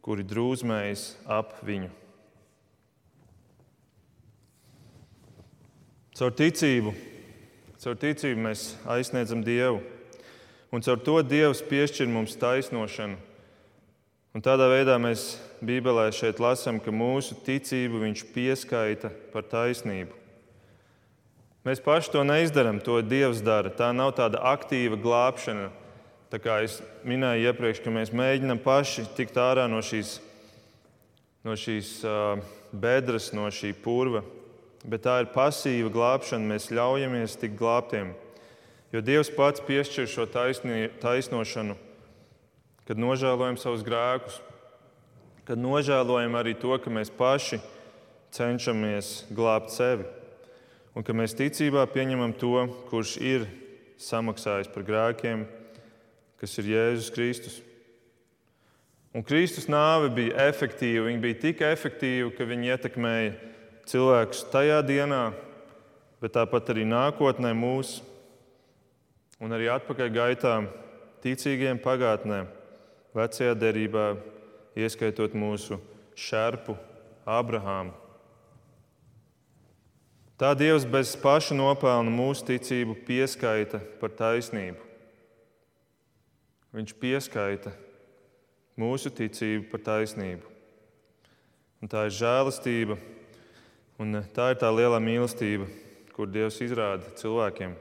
kuri 0.06 0.26
drūzmējas 0.26 1.12
ap 1.30 1.58
viņu. 1.66 1.90
Caur 6.18 6.34
ticību, 6.34 6.96
caur 7.78 7.98
ticību 8.02 8.42
mēs 8.48 8.72
aizsniedzam 8.90 9.44
Dievu, 9.46 9.84
un 10.74 10.82
caur 10.82 11.02
to 11.06 11.20
Dievs 11.22 11.62
piešķir 11.68 12.10
mums 12.10 12.38
taisnošanu. 12.42 13.20
Un 14.34 14.44
tādā 14.46 14.68
veidā 14.70 14.98
mēs 15.02 15.36
Bībelē 15.66 16.10
šeit 16.14 16.42
lasām, 16.42 16.78
ka 16.82 16.94
mūsu 16.94 17.38
ticību 17.46 18.04
Viņš 18.04 18.26
pieskaita 18.34 19.10
par 19.34 19.46
taisnību. 19.50 20.27
Mēs 21.68 21.84
paši 21.84 22.14
to 22.14 22.24
neizdarām, 22.24 22.80
to 22.80 23.02
Dievs 23.04 23.44
dara. 23.44 23.74
Tā 23.74 23.92
nav 23.92 24.14
tāda 24.16 24.40
aktīva 24.54 24.96
glābšana, 25.04 25.68
Tā 26.28 26.42
kā 26.44 26.58
es 26.60 26.82
minēju 27.08 27.48
iepriekš, 27.48 27.80
ka 27.86 27.92
mēs 27.94 28.10
mēģinām 28.12 28.60
paši 28.60 29.06
tikt 29.16 29.38
ārā 29.40 29.64
no 29.72 29.80
šīs, 29.80 30.18
no 31.48 31.54
šīs 31.56 31.92
bedres, 32.76 33.30
no 33.32 33.48
šī 33.48 33.72
purva, 33.80 34.26
bet 34.84 35.06
tā 35.06 35.22
ir 35.24 35.30
pasīva 35.32 35.92
glābšana. 35.94 36.50
Mēs 36.52 36.68
ļaujamies 36.76 37.38
tikt 37.40 37.56
glābtiem. 37.62 38.12
Jo 38.92 39.00
Dievs 39.00 39.32
pats 39.32 39.64
piešķir 39.64 40.12
šo 40.12 40.28
taisni, 40.28 40.90
taisnošanu, 41.00 41.78
kad 42.88 43.00
nožēlojam 43.00 43.56
savus 43.64 43.88
grēkus, 43.88 44.42
kad 45.48 45.64
nožēlojam 45.64 46.36
arī 46.36 46.58
to, 46.60 46.76
ka 46.76 46.92
mēs 46.92 47.08
paši 47.08 47.62
cenšamies 48.36 49.30
glābt 49.32 49.72
sevi. 49.72 50.17
Un 50.98 51.06
ka 51.06 51.14
mēs 51.14 51.38
ticībā 51.38 51.86
pieņemam 51.94 52.34
to, 52.42 52.56
kurš 52.90 53.20
ir 53.22 53.46
samaksājis 54.02 54.72
par 54.74 54.86
grēkiem 54.88 55.46
kas 56.38 56.58
ir 56.62 56.70
Jēzus 56.74 57.14
Kristus. 57.14 57.58
Un 59.16 59.26
Kristus 59.26 59.66
nāve 59.72 60.12
bija 60.14 60.48
efektīva. 60.52 61.08
Viņa 61.08 61.22
bija 61.24 61.40
tik 61.42 61.64
efektīva, 61.66 62.30
ka 62.38 62.46
viņa 62.46 62.76
ietekmēja 62.76 63.32
cilvēkus 63.90 64.44
tajā 64.54 64.82
dienā, 64.86 65.24
bet 66.22 66.36
tāpat 66.38 66.74
arī 66.74 66.86
nākotnē 66.86 67.54
mūs 67.58 68.00
un 69.42 69.54
arī 69.54 69.70
atpakaļ 69.74 70.14
gaitā 70.14 70.56
ticīgiem 71.26 71.82
pagātnē, 71.82 72.44
vecajā 73.18 73.56
derībā, 73.58 74.12
ieskaitot 74.78 75.34
mūsu 75.38 75.80
šerpu 76.18 76.78
Abrahāmu. 77.26 78.07
Tā 80.38 80.52
Dievs 80.54 80.84
bez 80.86 81.16
paša 81.18 81.56
nopelna 81.58 82.12
mūsu 82.14 82.46
ticību 82.46 82.94
pieskaita 83.08 83.80
par 83.98 84.12
taisnību. 84.14 84.84
Viņš 86.78 86.94
pieskaita 87.02 87.72
mūsu 88.78 89.10
ticību 89.18 89.66
par 89.72 89.82
taisnību. 89.88 90.46
Un 91.82 91.90
tā 91.90 92.06
ir 92.06 92.14
žēlastība, 92.20 93.00
un 93.98 94.22
tā 94.38 94.52
ir 94.54 94.62
tā 94.62 94.70
lielā 94.70 95.02
mīlestība, 95.02 95.66
kur 96.14 96.30
Dievs 96.30 96.62
izrāda 96.62 97.10
cilvēkiem. 97.18 97.74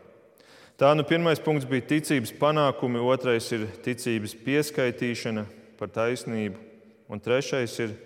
Tā 0.80 0.96
nu 0.96 1.04
pirmais 1.04 1.40
punkts 1.40 1.68
bija 1.68 1.84
ticības 1.92 2.32
panākumi, 2.40 3.04
otrais 3.04 3.52
ir 3.52 3.68
ticības 3.84 4.32
pieskaitīšana 4.48 5.44
par 5.76 5.92
taisnību, 5.92 6.56
un 7.12 7.20
trešais 7.20 7.76
ir 7.84 7.96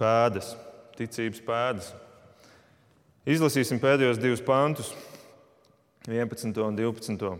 pēdas, 0.00 0.54
ticības 0.96 1.44
pēdas. 1.44 1.96
Izlasīsim 3.28 3.76
pēdējos 3.76 4.16
divus 4.22 4.40
pantus, 4.40 4.94
11. 6.08 6.48
un 6.64 6.76
12. 6.78 7.32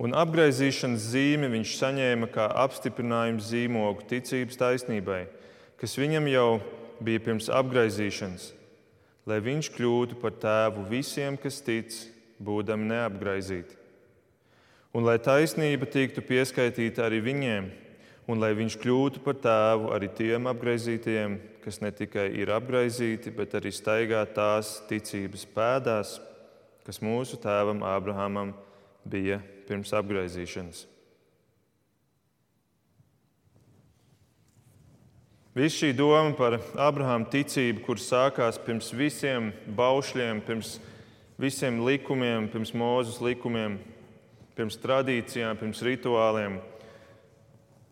Un 0.00 0.14
apgaizīšanas 0.16 1.10
zīmi 1.12 1.50
viņš 1.52 1.74
saņēma 1.76 2.30
kā 2.32 2.46
apstiprinājumu 2.62 3.44
zīmogu 3.44 4.06
ticības 4.08 4.56
taisnībai, 4.62 5.26
kas 5.76 5.98
viņam 6.00 6.30
jau 6.32 6.46
bija 7.04 7.26
pirms 7.26 7.50
apgaizīšanas, 7.52 8.46
lai 9.28 9.42
viņš 9.44 9.68
kļūtu 9.76 10.16
par 10.22 10.32
tēvu 10.40 10.86
visiem, 10.94 11.36
kas 11.36 11.60
tic, 11.66 12.00
būdami 12.40 12.88
neapgaizīti. 12.94 13.76
Un 14.96 15.04
lai 15.04 15.18
taisnība 15.20 15.84
tiktu 15.92 16.24
pieskaitīta 16.24 17.04
arī 17.04 17.20
viņiem, 17.20 17.68
un 18.26 18.42
lai 18.42 18.52
viņš 18.58 18.78
kļūtu 18.82 19.22
par 19.24 19.38
tēvu 19.42 19.92
arī 19.94 20.10
tiem 20.18 20.48
apgaizītajiem, 20.50 21.38
kas 21.62 21.80
ne 21.82 21.92
tikai 21.94 22.26
ir 22.38 22.50
apgaizīti, 22.54 23.32
bet 23.34 23.54
arī 23.58 23.72
staigā 23.74 24.24
tās 24.34 24.80
ticības 24.90 25.46
pēdās, 25.54 26.18
kas 26.86 27.02
mūsu 27.02 27.38
tēvam 27.42 27.82
Ābrahamam 27.86 28.54
bija 29.06 29.40
pirms 29.66 29.94
apgaizīšanas. 29.94 30.86
Viss 35.56 35.78
šī 35.80 35.94
doma 35.96 36.34
par 36.36 36.58
Abrahama 36.76 37.30
ticību, 37.32 37.80
kur 37.86 37.96
sākās 37.96 38.58
pirms 38.60 38.90
visiem 38.92 39.54
baušļiem, 39.78 40.42
pirms 40.44 40.74
visiem 41.40 41.78
likumiem, 41.80 42.50
pirms 42.52 42.74
mūzes 42.76 43.22
likumiem, 43.24 43.78
pirms 44.52 44.76
tradīcijām, 44.82 45.56
pirms 45.56 45.80
rituāliem, 45.86 46.58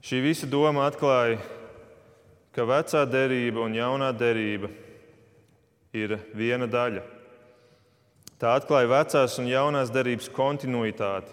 Šī 0.04 0.18
visa 0.20 0.44
doma 0.44 0.82
atklāja, 0.84 1.38
ka 2.52 2.64
vecā 2.68 3.06
derība 3.08 3.62
un 3.64 3.72
jaunā 3.72 4.10
derība 4.12 4.68
ir 5.96 6.18
viena 6.36 6.66
daļa. 6.68 7.00
Tā 8.36 8.50
atklāja 8.58 8.90
vecās 8.90 9.38
un 9.40 9.46
jaunās 9.48 9.88
derības 9.94 10.26
kontinuitāti. 10.34 11.32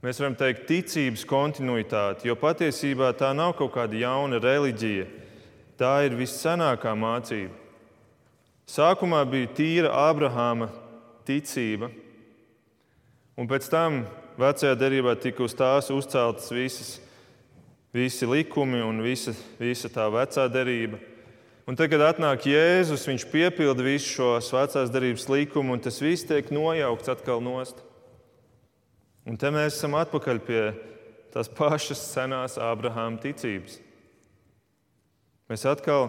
Mēs 0.00 0.20
varam 0.22 0.36
teikt, 0.40 0.62
ticības 0.70 1.26
kontinuitāti, 1.28 2.30
jo 2.30 2.36
patiesībā 2.40 3.10
tā 3.18 3.34
nav 3.36 3.52
kaut 3.58 3.74
kāda 3.74 4.00
jauna 4.00 4.38
reliģija. 4.40 5.04
Tā 5.76 5.90
ir 6.06 6.16
viscenākā 6.16 6.94
mācība. 6.96 7.52
Sākumā 8.64 9.20
bija 9.28 9.50
tīra 9.58 9.90
Ābrahāma 10.06 10.70
ticība, 11.28 11.90
un 13.36 13.50
pēc 13.50 13.68
tam 13.68 14.00
vecajā 14.40 14.72
derībā 14.80 15.18
tika 15.20 15.44
uz 15.44 15.52
tās 15.58 15.92
uzceltas 15.92 16.48
visas 16.54 16.94
visi 17.94 18.26
likumi 18.28 18.82
un 18.84 19.00
visa, 19.04 19.34
visa 19.60 19.90
tā 19.92 20.08
vecā 20.12 20.46
derība. 20.52 21.00
Un 21.68 21.76
tad, 21.76 21.90
kad 21.92 22.00
atnāk 22.00 22.46
Jēzus, 22.48 23.04
viņš 23.08 23.26
piepilda 23.28 23.84
visu 23.84 24.14
šos 24.14 24.48
vecās 24.54 24.92
derības 24.92 25.26
likumu, 25.28 25.74
un 25.76 25.82
tas 25.84 26.00
viss 26.00 26.24
tiek 26.24 26.48
nojaukts 26.54 27.12
atkal 27.12 27.42
nost. 27.44 27.82
Un 29.28 29.36
te 29.36 29.50
mēs 29.52 29.76
esam 29.76 29.98
atpakaļ 29.98 30.40
pie 30.46 30.62
tās 31.34 31.50
pašas 31.52 32.00
senās 32.14 32.56
Ābrahāma 32.56 33.20
ticības. 33.20 33.76
Mēs 35.52 35.66
atkal 35.68 36.08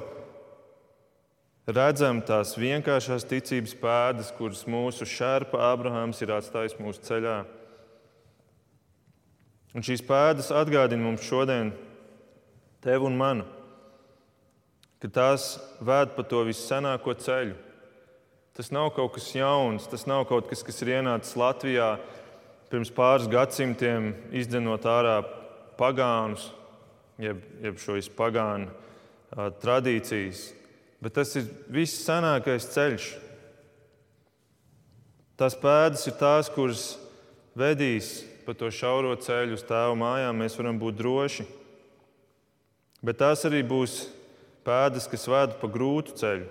redzam 1.68 2.24
tās 2.24 2.56
vienkāršās 2.60 3.28
ticības 3.28 3.76
pēdas, 3.80 4.32
kuras 4.38 4.64
mūsu 4.64 5.08
šērpa 5.08 5.60
Ābrahāms 5.74 6.24
ir 6.24 6.32
atstājis 6.36 6.80
mūsu 6.80 7.04
ceļā. 7.08 7.42
Un 9.78 9.86
šīs 9.86 10.02
pēdas 10.02 10.50
atgādina 10.56 11.04
mums 11.04 11.26
šodien, 11.26 11.70
tevi 12.82 13.06
un 13.06 13.18
manu, 13.20 13.46
ka 15.00 15.10
tās 15.14 15.52
ved 15.86 16.16
pa 16.16 16.26
to 16.26 16.42
vissenāko 16.48 17.14
ceļu. 17.14 17.58
Tas 18.58 18.74
nav 18.76 18.90
kaut 18.96 19.14
kas 19.16 19.30
jauns, 19.36 19.86
tas 19.88 20.08
nav 20.10 20.26
kaut 20.28 20.50
kas, 20.50 20.64
kas 20.66 20.82
ir 20.84 20.98
ienācis 20.98 21.38
Latvijā 21.40 21.94
pirms 22.70 22.92
pāris 22.92 23.30
gadsimtiem, 23.32 24.12
izdzenot 24.36 24.84
ārā 24.90 25.22
pagānus, 25.80 26.50
jeb, 27.22 27.40
jeb 27.64 27.80
šīs 27.80 28.10
pagānu 28.18 28.68
uh, 28.68 29.48
tradīcijas, 29.62 30.50
bet 31.00 31.16
tas 31.16 31.32
ir 31.40 31.48
viss 31.72 32.04
senākais 32.04 32.68
ceļš. 32.74 33.08
Tās 35.40 35.56
pēdas 35.56 36.04
ir 36.10 36.18
tās, 36.20 36.50
kuras 36.52 36.90
vedīs 37.56 38.18
pa 38.50 38.56
to 38.58 38.72
šauro 38.74 39.12
ceļu 39.14 39.54
uz 39.54 39.62
tēva 39.62 39.94
mājām, 39.94 40.40
mēs 40.42 40.56
varam 40.58 40.80
būt 40.82 40.96
droši. 40.98 41.44
Bet 43.06 43.20
tās 43.22 43.46
arī 43.46 43.60
būs 43.62 44.08
pēdas, 44.66 45.06
kas 45.06 45.28
ved 45.30 45.54
pa 45.62 45.70
grūtu 45.70 46.16
ceļu. 46.18 46.48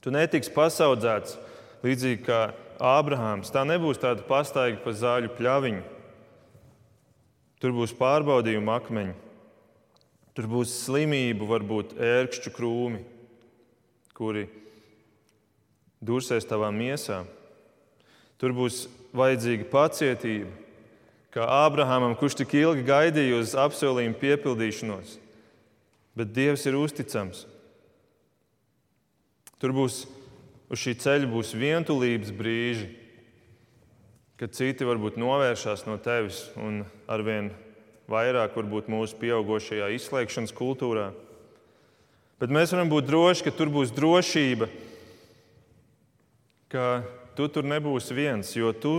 Tu 0.00 0.14
netiksi 0.16 0.54
pasaudzēts 0.56 1.36
līdzīgi 1.84 2.24
kā 2.24 2.40
Ābrahāms. 2.80 3.52
Tā 3.52 3.66
nebūs 3.68 4.00
tāda 4.00 4.24
pastaiga 4.24 4.80
pa 4.80 4.96
zāļu 4.96 5.34
pļaviņu. 5.36 5.84
Tur 7.60 7.76
būs 7.76 7.92
pārbaudījuma 8.00 8.80
akmeņi, 8.80 9.12
tur 10.32 10.48
būs 10.56 10.72
slimību, 10.86 11.52
varbūt 11.52 11.98
ērkšķu 12.00 12.56
krūmi, 12.56 13.04
kuri 14.16 14.48
dursēs 16.00 16.48
tavā 16.48 16.72
miesā. 16.72 17.26
Tur 18.40 18.56
būs 18.56 18.86
vajadzīga 19.14 19.68
pacietība, 19.70 20.50
kā 21.34 21.46
Ābrahamam, 21.66 22.16
kurš 22.18 22.38
tik 22.40 22.54
ilgi 22.56 22.86
gaidīja 22.86 23.40
uz 23.42 23.54
apsolījumu 23.58 24.18
piepildīšanos. 24.22 25.18
Bet 26.16 26.32
Dievs 26.32 26.64
ir 26.66 26.78
uzticams. 26.80 27.44
Tur 29.60 29.74
būs 29.76 30.06
uz 30.72 30.80
šī 30.80 30.96
ceļa 31.02 31.28
būs 31.30 31.52
vientulības 31.56 32.32
brīži, 32.36 32.88
kad 34.40 34.52
citi 34.56 34.84
varbūt 34.84 35.20
novēršās 35.20 35.86
no 35.88 35.96
tevis 36.02 36.42
un 36.60 36.82
arvien 37.08 37.52
vairāk 38.10 38.56
varbūt 38.56 38.90
mūsu 38.92 39.16
pieaugušajā 39.20 39.88
izslēgšanas 39.96 40.54
kultūrā. 40.56 41.10
Bet 42.40 42.52
mēs 42.52 42.74
varam 42.74 42.90
būt 42.92 43.08
droši, 43.08 43.46
ka 43.46 43.54
tur 43.56 43.70
būs 43.72 43.94
drošība, 43.96 44.68
ka 46.72 47.00
tu 47.36 47.48
tur 47.52 47.66
nebūsi 47.68 48.16
viens, 48.16 48.54
jo 48.56 48.72
tu 48.72 48.94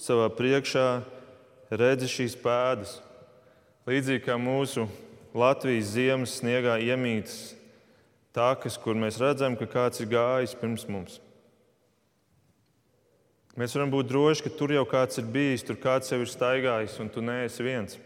savā 0.00 0.30
priekšā 0.32 0.86
redzi 1.76 2.08
šīs 2.08 2.36
pēdas. 2.40 2.96
Līdzīgi 3.86 4.24
kā 4.24 4.38
mūsu 4.40 4.86
Latvijas 5.36 5.92
ziemas 5.92 6.38
sniegā 6.40 6.78
iemītas 6.82 7.54
takas, 8.36 8.76
kur 8.80 8.96
mēs 8.98 9.20
redzam, 9.20 9.56
ka 9.56 9.68
kāds 9.68 10.00
ir 10.00 10.10
gājis 10.10 10.56
pirms 10.58 10.88
mums. 10.88 11.20
Mēs 13.56 13.72
varam 13.76 13.92
būt 13.92 14.10
droši, 14.10 14.44
ka 14.44 14.52
tur 14.52 14.72
jau 14.74 14.84
kāds 14.88 15.16
ir 15.20 15.28
bijis, 15.32 15.64
tur 15.64 15.78
kāds 15.80 16.10
jau 16.12 16.18
ir 16.20 16.28
staigājis, 16.28 16.98
un 17.00 17.08
tu 17.12 17.24
neesi 17.24 17.64
viens. 17.64 17.96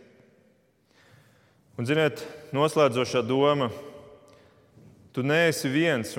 Un, 1.75 1.87
ziniet, 1.89 2.23
noslēdzošā 2.55 3.25
doma, 3.27 3.71
tu 5.17 5.25
neesi 5.27 5.71
viens. 5.73 6.15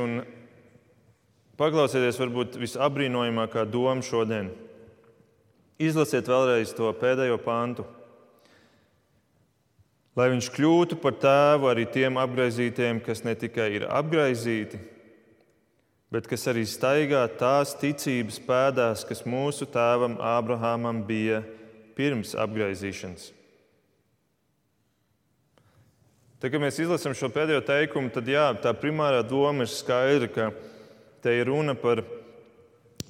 Paklausieties, 1.61 2.17
varbūt 2.17 2.55
visabrīnojamākā 2.57 3.67
doma 3.69 4.01
šodien. 4.01 4.47
Izlasiet 5.77 6.25
vēlreiz 6.25 6.71
to 6.73 6.87
pēdējo 6.97 7.35
pantu. 7.43 7.83
Lai 10.17 10.31
viņš 10.33 10.47
kļūtu 10.55 10.97
par 11.03 11.19
tēvu 11.21 11.69
arī 11.69 11.85
tiem 11.93 12.17
apgaizītiem, 12.17 13.03
kas 13.05 13.21
ne 13.21 13.35
tikai 13.37 13.67
ir 13.77 13.85
apgaizīti, 13.85 14.79
bet 16.09 16.25
kas 16.31 16.47
arī 16.49 16.65
staigā 16.65 17.21
tās 17.37 17.75
ticības 17.77 18.41
pēdās, 18.49 19.05
kas 19.05 19.21
mūsu 19.29 19.69
tēvam 19.69 20.17
Ābrahamam 20.17 21.03
bija 21.05 21.43
pirms 21.93 22.33
apgaizīšanas. 22.41 23.29
Tad, 26.41 26.49
kad 26.49 26.57
mēs 26.57 26.81
izlasām 26.81 27.13
šo 27.13 27.29
pēdējo 27.29 27.61
teikumu, 27.69 28.09
tad 28.09 28.25
jā, 28.25 28.49
tā 28.65 28.73
primārā 28.73 29.21
doma 29.21 29.69
ir 29.69 29.69
skaidra, 29.69 30.25
ka 30.25 30.51
Te 31.21 31.35
ir 31.37 31.49
runa 31.49 31.75
par 31.77 32.01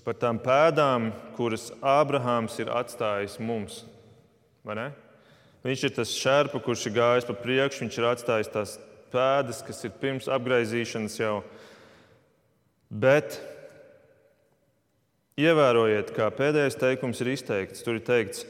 par 0.05 0.17
tām 0.17 0.39
pēdām, 0.41 1.11
kuras 1.37 1.69
Ābrahāms 1.81 2.57
ir 2.61 2.71
atstājis 2.73 3.37
mums. 3.41 3.83
Viņš 5.61 5.83
ir 5.85 5.93
tas 5.93 6.13
šerpa, 6.17 6.61
kurš 6.63 6.87
ir 6.89 6.95
gājis 6.95 7.27
pa 7.27 7.35
priekšu, 7.37 7.85
viņš 7.85 7.99
ir 7.99 8.07
atstājis 8.09 8.53
tās 8.53 8.77
pēdas, 9.13 9.61
kas 9.65 9.83
ir 9.85 9.93
pirms 10.01 10.29
apgaizīšanas 10.31 11.19
jau. 11.19 11.35
Bet 12.89 13.37
ievērojiet, 15.39 16.09
kā 16.15 16.31
pēdējais 16.33 16.79
teikums 16.81 17.21
ir 17.21 17.33
izteikts. 17.35 17.85
Tur 17.85 17.99
ir 17.99 18.05
teikts, 18.07 18.43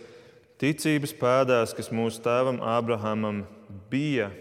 ticības 0.62 1.14
pēdās, 1.20 1.76
kas 1.76 1.92
mūsu 1.92 2.24
tēvam 2.24 2.62
Ābrahamam 2.64 3.44
bija 3.92 4.32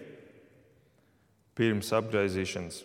pirms 1.58 1.90
apgaizīšanas. 1.96 2.84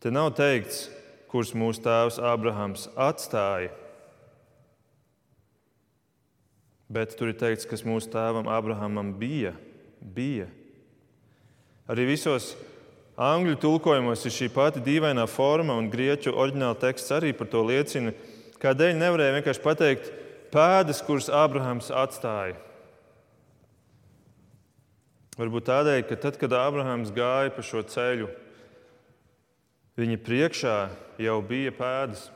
Te 0.00 0.12
nav 0.12 0.30
teikts, 0.36 0.86
kurus 1.30 1.52
mūsu 1.54 1.82
tēvs 1.84 2.18
Ābrahams 2.26 2.88
atstāja, 2.98 3.70
bet 6.90 7.14
tur 7.18 7.30
ir 7.30 7.38
teikts, 7.38 7.68
kas 7.70 7.86
mūsu 7.86 8.10
tēvam 8.10 8.50
Ābrahamam 8.50 9.14
bija. 9.18 9.54
bija. 10.00 10.48
Arī 11.90 12.08
visos 12.08 12.56
angļu 13.20 13.58
tulkojumos 13.62 14.24
ir 14.26 14.34
šī 14.34 14.48
pati 14.54 14.82
dīvainā 14.82 15.26
forma, 15.30 15.76
un 15.78 15.90
grieķu 15.92 16.34
oriģināla 16.34 16.78
teksts 16.82 17.14
arī 17.14 17.32
par 17.36 17.50
to 17.52 17.62
liecina. 17.66 18.14
Kādēļ 18.60 18.98
nevarēja 18.98 19.36
vienkārši 19.38 19.62
pateikt 19.64 20.10
pēdas, 20.52 21.02
kuras 21.06 21.30
Ābrahams 21.32 21.92
atstāja? 21.94 22.58
Varbūt 25.40 25.68
tādēļ, 25.70 26.02
ka 26.08 26.18
tad, 26.20 26.36
kad 26.40 26.52
Ābrahams 26.58 27.14
gāja 27.16 27.52
pa 27.54 27.62
šo 27.64 27.80
ceļu, 27.86 28.28
viņa 29.98 30.18
priekšā 30.26 30.76
jau 31.22 31.38
bija 31.46 31.72
pēdas. 31.74 32.28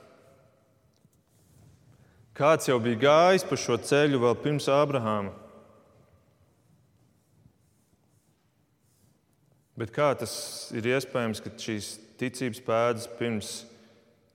Kāds 2.35 2.67
jau 2.67 2.81
bija 2.83 2.99
gājis 2.99 3.47
pa 3.47 3.59
šo 3.61 3.79
ceļu 3.79 4.19
vēl 4.25 4.35
pirms 4.43 4.67
Ābrahāma. 4.73 5.31
Bet 9.79 9.91
kā 9.95 10.13
tas 10.19 10.33
ir 10.75 10.87
iespējams, 10.87 11.43
ka 11.43 11.51
šīs 11.59 11.95
ticības 12.19 12.61
pēdas 12.63 13.07
pirms 13.19 13.53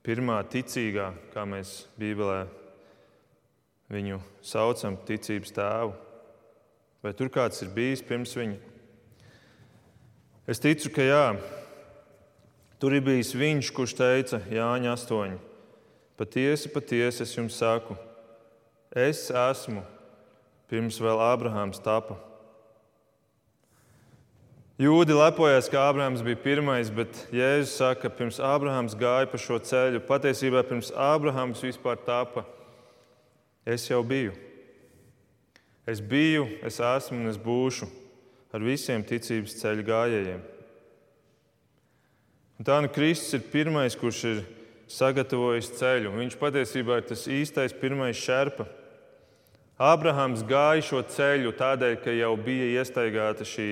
pirmā 0.04 0.38
ticīgā, 0.52 1.10
kā 1.32 1.44
mēs 1.48 1.86
Bībelē 2.00 2.42
viņu 3.92 4.20
saucam, 4.44 4.98
ticības 5.08 5.56
tēvu? 5.56 5.94
Vai 7.00 7.14
tur 7.16 7.32
kāds 7.32 7.64
ir 7.64 7.72
bijis 7.72 8.04
pirms 8.04 8.36
viņa? 8.36 8.58
Es 10.50 10.60
ticu, 10.60 10.92
ka 10.92 11.04
jā. 11.04 11.24
Tur 12.80 12.94
ir 12.96 13.02
bijis 13.04 13.34
viņš, 13.36 13.68
kurš 13.76 13.92
teica, 13.98 14.38
Jāņa 14.48 14.94
8. 14.96 15.34
Patiesi, 16.16 16.70
patiesi 16.72 17.26
es 17.26 17.34
jums 17.36 17.58
saku, 17.60 17.92
es 18.96 19.26
esmu 19.28 19.82
pirms 20.70 20.96
vēl 21.00 21.20
Ābrahāms 21.20 21.80
tapa. 21.84 22.16
Jūdi 24.80 25.12
lepojas, 25.12 25.68
ka 25.68 25.82
Ābrahāms 25.90 26.22
bija 26.24 26.38
pirmais, 26.40 26.88
bet 26.88 27.18
Jēzus 27.36 27.74
saka, 27.82 28.06
ka 28.06 28.14
pirms 28.16 28.38
Ābrahāms 28.40 28.96
gāja 28.96 29.28
pa 29.28 29.36
šo 29.36 29.58
ceļu, 29.60 30.00
patiesībā 30.08 30.62
pirms 30.64 30.88
Ābrahāms 30.96 31.60
vispār 31.60 32.00
tapa, 32.06 32.46
es 33.68 33.84
jau 33.90 34.00
biju. 34.00 34.32
Es 35.84 36.00
biju, 36.00 36.46
es 36.64 36.80
esmu 36.80 37.20
un 37.20 37.28
es 37.28 37.36
būšu 37.36 37.90
ar 38.56 38.64
visiem 38.64 39.04
ticības 39.04 39.58
ceļu 39.60 39.84
gājējiem. 39.84 40.40
Un 42.60 42.66
tā 42.68 42.76
nu 42.84 42.90
Kristus 42.92 43.38
ir 43.38 43.46
pirmais, 43.48 43.94
kurš 43.96 44.18
ir 44.28 44.40
sagatavojis 44.92 45.70
ceļu. 45.78 46.10
Viņš 46.12 46.34
patiesībā 46.36 46.98
ir 47.00 47.06
tas 47.08 47.22
īstais 47.24 47.72
pirmais 47.72 48.18
šerpa. 48.20 48.66
Ābrahams 49.80 50.42
gāja 50.44 50.82
šo 50.84 51.00
ceļu 51.08 51.54
tādēļ, 51.56 51.94
ka 52.04 52.12
jau 52.12 52.34
bija 52.36 52.82
iestaigāta 52.82 53.46
šī 53.48 53.68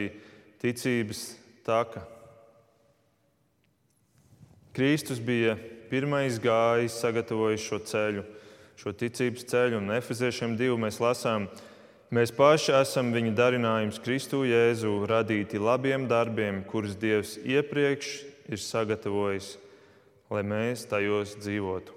ticības 0.65 1.21
taka. 1.69 2.01
Kristus 4.73 5.21
bija 5.21 5.59
pirmais 5.93 6.41
gājis, 6.41 6.97
sagatavojis 7.03 7.69
šo 7.69 7.83
ceļu, 7.93 8.25
šo 8.81 8.95
ticības 8.97 9.45
ceļu, 9.53 9.83
un 9.83 9.93
Efeziešiem 9.99 10.57
divi 10.57 10.81
mēs 10.81 10.97
lasām, 11.05 11.51
Mēs 12.09 12.31
paši 12.33 12.73
esam 12.73 13.11
viņa 13.13 13.35
darinājums 13.37 13.99
Kristu 14.01 14.39
Jēzu, 14.49 14.95
radīti 15.05 15.59
labiem 15.61 16.07
darbiem, 16.09 16.63
kurus 16.65 16.95
Dievs 16.97 17.35
iepriekš 17.45 18.15
ir 18.49 18.61
sagatavojis, 18.61 19.57
lai 20.33 20.43
mēs 20.45 20.87
tajos 20.89 21.37
dzīvotu. 21.41 21.95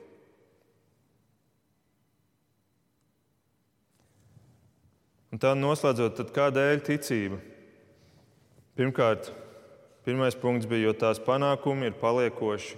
Un 5.31 5.39
tā 5.39 5.53
noslēdzot, 5.55 6.25
kādēļ 6.35 6.81
ticība? 6.83 7.37
Pirmkārt, 8.75 9.29
pirmais 10.03 10.35
punkts 10.35 10.67
bija, 10.67 10.89
jo 10.89 10.95
tās 11.05 11.21
panākumi 11.23 11.87
ir 11.87 11.95
paliekoši. 12.01 12.75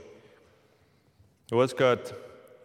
Otrkārt, 1.53 2.13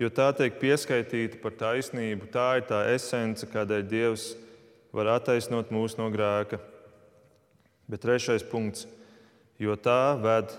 jo 0.01 0.11
tā 0.13 0.29
tiek 0.37 0.61
pieskaitīta 0.61 1.41
par 1.41 1.57
taisnību, 1.57 2.29
tā 2.33 2.51
ir 2.61 2.69
tā 2.69 2.83
esence, 2.93 3.49
kādēļ 3.49 3.89
Dievs 3.89 4.29
var 4.93 5.15
attaisnot 5.17 5.73
mūs 5.73 5.97
no 6.01 6.09
grēka. 6.13 6.61
Bet 7.89 8.05
trešais 8.05 8.45
punkts, 8.45 8.85
jo 9.57 9.73
tā 9.81 10.17
ved 10.21 10.53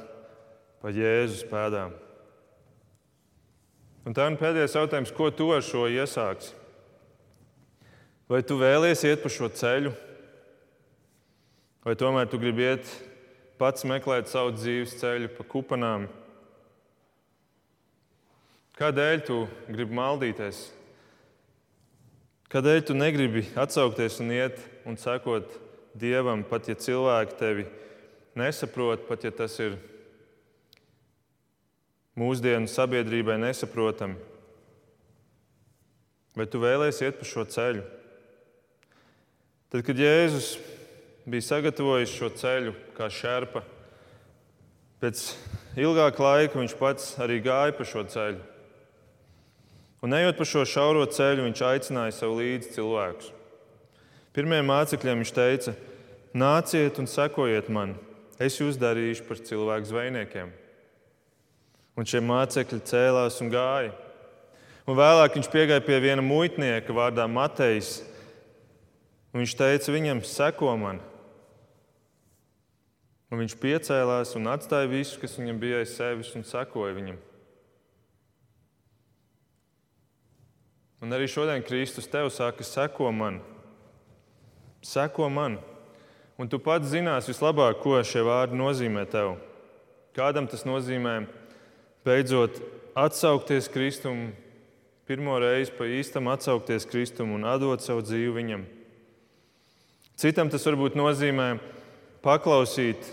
pa 0.79 0.93
Jēzus 0.95 1.43
pēdām. 1.49 1.93
Un 4.07 4.15
tā 4.15 4.25
ir 4.29 4.39
pēdējais 4.39 4.77
jautājums, 4.77 5.11
ko 5.13 5.27
tu 5.29 5.49
ar 5.53 5.63
šo 5.65 5.85
iesāksi? 5.91 6.55
Vai 8.29 8.39
tu 8.45 8.59
vēlies 8.61 9.01
iet 9.09 9.23
pa 9.23 9.29
šo 9.33 9.49
ceļu, 9.49 9.91
vai 11.85 11.95
tomēr 11.97 12.29
tu 12.29 12.37
gribi 12.41 12.67
iet 12.67 12.89
pats 13.59 13.85
meklēt 13.89 14.29
savu 14.29 14.53
dzīves 14.55 14.95
ceļu 15.01 15.31
pa 15.33 15.45
kupanām? 15.49 16.07
Kādēļ 18.79 19.23
tu 19.27 19.41
gribi 19.67 19.97
maldīties? 19.97 20.61
Kādēļ 22.49 22.85
tu 22.87 22.95
negribi 22.95 23.43
atsaukties 23.59 24.21
un 24.23 24.31
iet 24.33 24.61
un 24.87 24.95
sekot 24.97 25.57
Dievam, 25.99 26.45
pat 26.45 26.69
ja 26.69 26.77
cilvēki 26.77 27.35
tevi 27.37 27.65
nesaprot, 28.37 29.03
pat 29.09 29.25
ja 29.25 29.33
tas 29.35 29.57
ir 29.59 29.75
mūsdienu 32.19 32.67
sabiedrībai 32.67 33.39
nesaprotami? 33.39 34.19
Vai 36.37 36.45
tu 36.47 36.61
vēlēsies 36.61 37.07
iet 37.07 37.17
pa 37.19 37.27
šo 37.27 37.45
ceļu? 37.49 37.85
Tad, 39.69 39.83
kad 39.85 39.99
Jēzus 40.01 40.53
bija 41.29 41.45
sagatavojis 41.45 42.13
šo 42.13 42.29
ceļu 42.33 42.73
kā 42.97 43.09
šerpa, 43.13 43.61
pēc 45.01 45.25
ilgāka 45.79 46.23
laika 46.25 46.59
viņš 46.59 46.77
pats 46.79 47.11
arī 47.21 47.39
gāja 47.45 47.75
pa 47.77 47.85
šo 47.87 48.05
ceļu. 48.09 48.39
Un 50.05 50.15
ejot 50.15 50.39
pa 50.39 50.47
šo 50.47 50.63
šauro 50.63 51.03
ceļu, 51.11 51.43
viņš 51.49 51.61
aicināja 51.67 52.15
sev 52.15 52.37
līdzi 52.39 52.73
cilvēkus. 52.77 53.33
Pirmajiem 54.33 54.69
mācekļiem 54.71 55.21
viņš 55.21 55.33
teica: 55.35 55.75
Nāciet 56.39 57.01
un 57.01 57.09
sekojiet 57.09 57.67
man, 57.73 57.97
es 58.39 58.61
jūs 58.61 58.79
darīšu 58.79 59.25
par 59.27 59.41
cilvēku 59.43 59.89
zvejniekiem. 59.89 60.53
Un 61.99 62.07
šie 62.07 62.21
mācekļi 62.23 62.79
cēlās 62.87 63.41
un 63.43 63.51
gāja. 63.51 63.91
Un 64.87 64.95
vēlāk 64.95 65.35
viņš 65.35 65.49
piegāja 65.51 65.83
pie 65.83 65.97
viena 65.99 66.23
muitnieka 66.23 66.95
vārdā 66.95 67.25
Matejs. 67.27 67.97
Viņš 69.35 69.55
teica 69.59 69.93
viņam, 69.93 70.23
seko 70.25 70.77
man. 70.79 71.01
Un 73.29 73.43
viņš 73.43 73.57
piecēlās 73.61 74.31
un 74.39 74.49
atstāja 74.49 74.89
visu, 74.89 75.19
kas 75.21 75.35
viņam 75.37 75.59
bija 75.61 75.83
aiz 75.83 75.91
sevis, 75.93 76.31
un 76.39 76.47
sekoja 76.47 76.95
viņam. 76.95 77.19
Un 80.99 81.15
arī 81.15 81.27
šodien 81.31 81.61
Kristus 81.63 82.09
tev 82.11 82.31
saka, 82.33 82.65
seko 82.65 83.11
man, 83.15 83.37
seko 84.83 85.29
man. 85.31 85.59
Un 86.39 86.49
tu 86.49 86.57
pats 86.63 86.89
zināsi 86.89 87.33
vislabāk, 87.33 87.83
ko 87.83 87.99
šie 88.03 88.23
vārdi 88.25 88.57
nozīmē 88.57 89.05
tev. 89.11 89.35
Kādam 90.15 90.47
tas 90.49 90.65
nozīmē 90.65 91.21
beidzot 92.05 92.59
atsaukties 92.97 93.69
Kristum, 93.71 94.29
pirmo 95.07 95.37
reizi 95.41 95.73
pa 95.77 95.87
īstam 95.87 96.29
atsaukties 96.31 96.87
Kristum 96.89 97.33
un 97.37 97.47
atdot 97.47 97.83
savu 97.83 98.03
dzīvi 98.05 98.35
viņam. 98.35 98.65
Citam 100.19 100.51
tas 100.51 100.65
varbūt 100.67 100.97
nozīmē 100.99 101.53
paklausīt, 102.25 103.07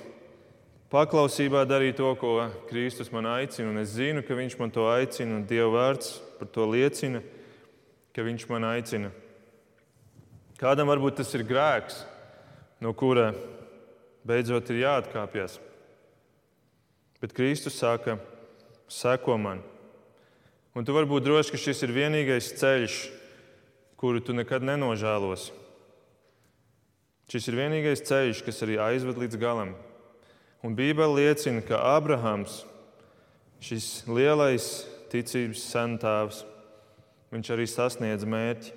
paklausībā 0.91 1.63
darīt 1.69 2.01
to, 2.01 2.11
ko 2.19 2.51
Kristus 2.71 3.13
man 3.15 3.29
aicina. 3.37 3.71
Un 3.71 3.79
es 3.83 3.95
zinu, 3.95 4.27
ka 4.27 4.35
Viņš 4.35 4.59
man 4.59 4.75
to 4.75 4.89
aicina, 4.91 5.39
un 5.39 5.47
Dieva 5.47 5.71
vārds 5.77 6.17
par 6.41 6.51
to 6.51 6.67
liecina 6.67 7.23
ka 8.17 8.25
Viņš 8.25 8.47
man 8.49 8.65
aicina. 8.65 9.11
Kādam 10.57 10.89
varbūt 10.89 11.19
tas 11.19 11.35
ir 11.37 11.43
grēks, 11.45 11.99
no 12.81 12.95
kura 12.97 13.27
beidzot 14.25 14.71
ir 14.73 14.87
jāatkāpjas. 14.87 15.59
Bet 17.21 17.35
Kristus 17.37 17.77
saka, 17.77 18.17
seko 18.89 19.37
man. 19.39 19.63
Un 20.77 20.85
tu 20.85 20.93
vari 20.93 21.09
būt 21.09 21.25
drošs, 21.25 21.51
ka 21.53 21.61
šis 21.61 21.83
ir 21.87 21.95
vienīgais 21.97 22.53
ceļš, 22.61 22.97
kuru 23.97 24.21
tu 24.21 24.35
nekad 24.37 24.65
nenožēlosi. 24.67 25.55
Šis 27.33 27.49
ir 27.51 27.57
vienīgais 27.59 28.05
ceļš, 28.07 28.43
kas 28.47 28.63
arī 28.63 28.77
aizved 28.79 29.19
līdz 29.19 29.39
galam. 29.41 29.73
Un 30.63 30.77
Bībele 30.77 31.25
liecina, 31.25 31.63
ka 31.65 31.81
Abrahams, 31.97 32.61
šis 33.63 34.05
lielais 34.07 34.85
ticības 35.11 35.65
centāvs, 35.73 36.45
viņš 37.35 37.51
arī 37.55 37.67
sasniedz 37.71 38.27
mērķi. 38.29 38.75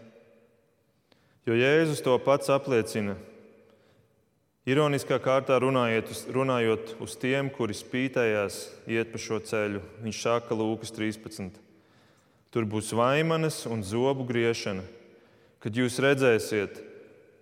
Jo 1.50 1.58
Jēzus 1.58 2.04
to 2.06 2.16
pats 2.22 2.50
apliecina. 2.54 3.16
Ironiskā 4.68 5.16
kārtā 5.24 5.56
runājot 5.64 6.10
uz, 6.12 6.26
runājot 6.36 6.98
uz 7.00 7.16
tiem, 7.20 7.48
kuri 7.54 7.76
spītējās 7.78 8.58
iet 8.92 9.14
pa 9.14 9.22
šo 9.22 9.40
ceļu, 9.40 9.80
viņš 10.04 10.20
saka 10.26 10.58
Lūkas 10.58 10.92
13. 10.92 11.56
Tur 12.52 12.68
būs 12.68 12.92
vaimanas 12.98 13.62
un 13.70 13.86
zobu 13.88 14.26
griešana, 14.28 14.84
kad 15.64 15.76
jūs 15.76 16.00
redzēsiet 16.04 16.82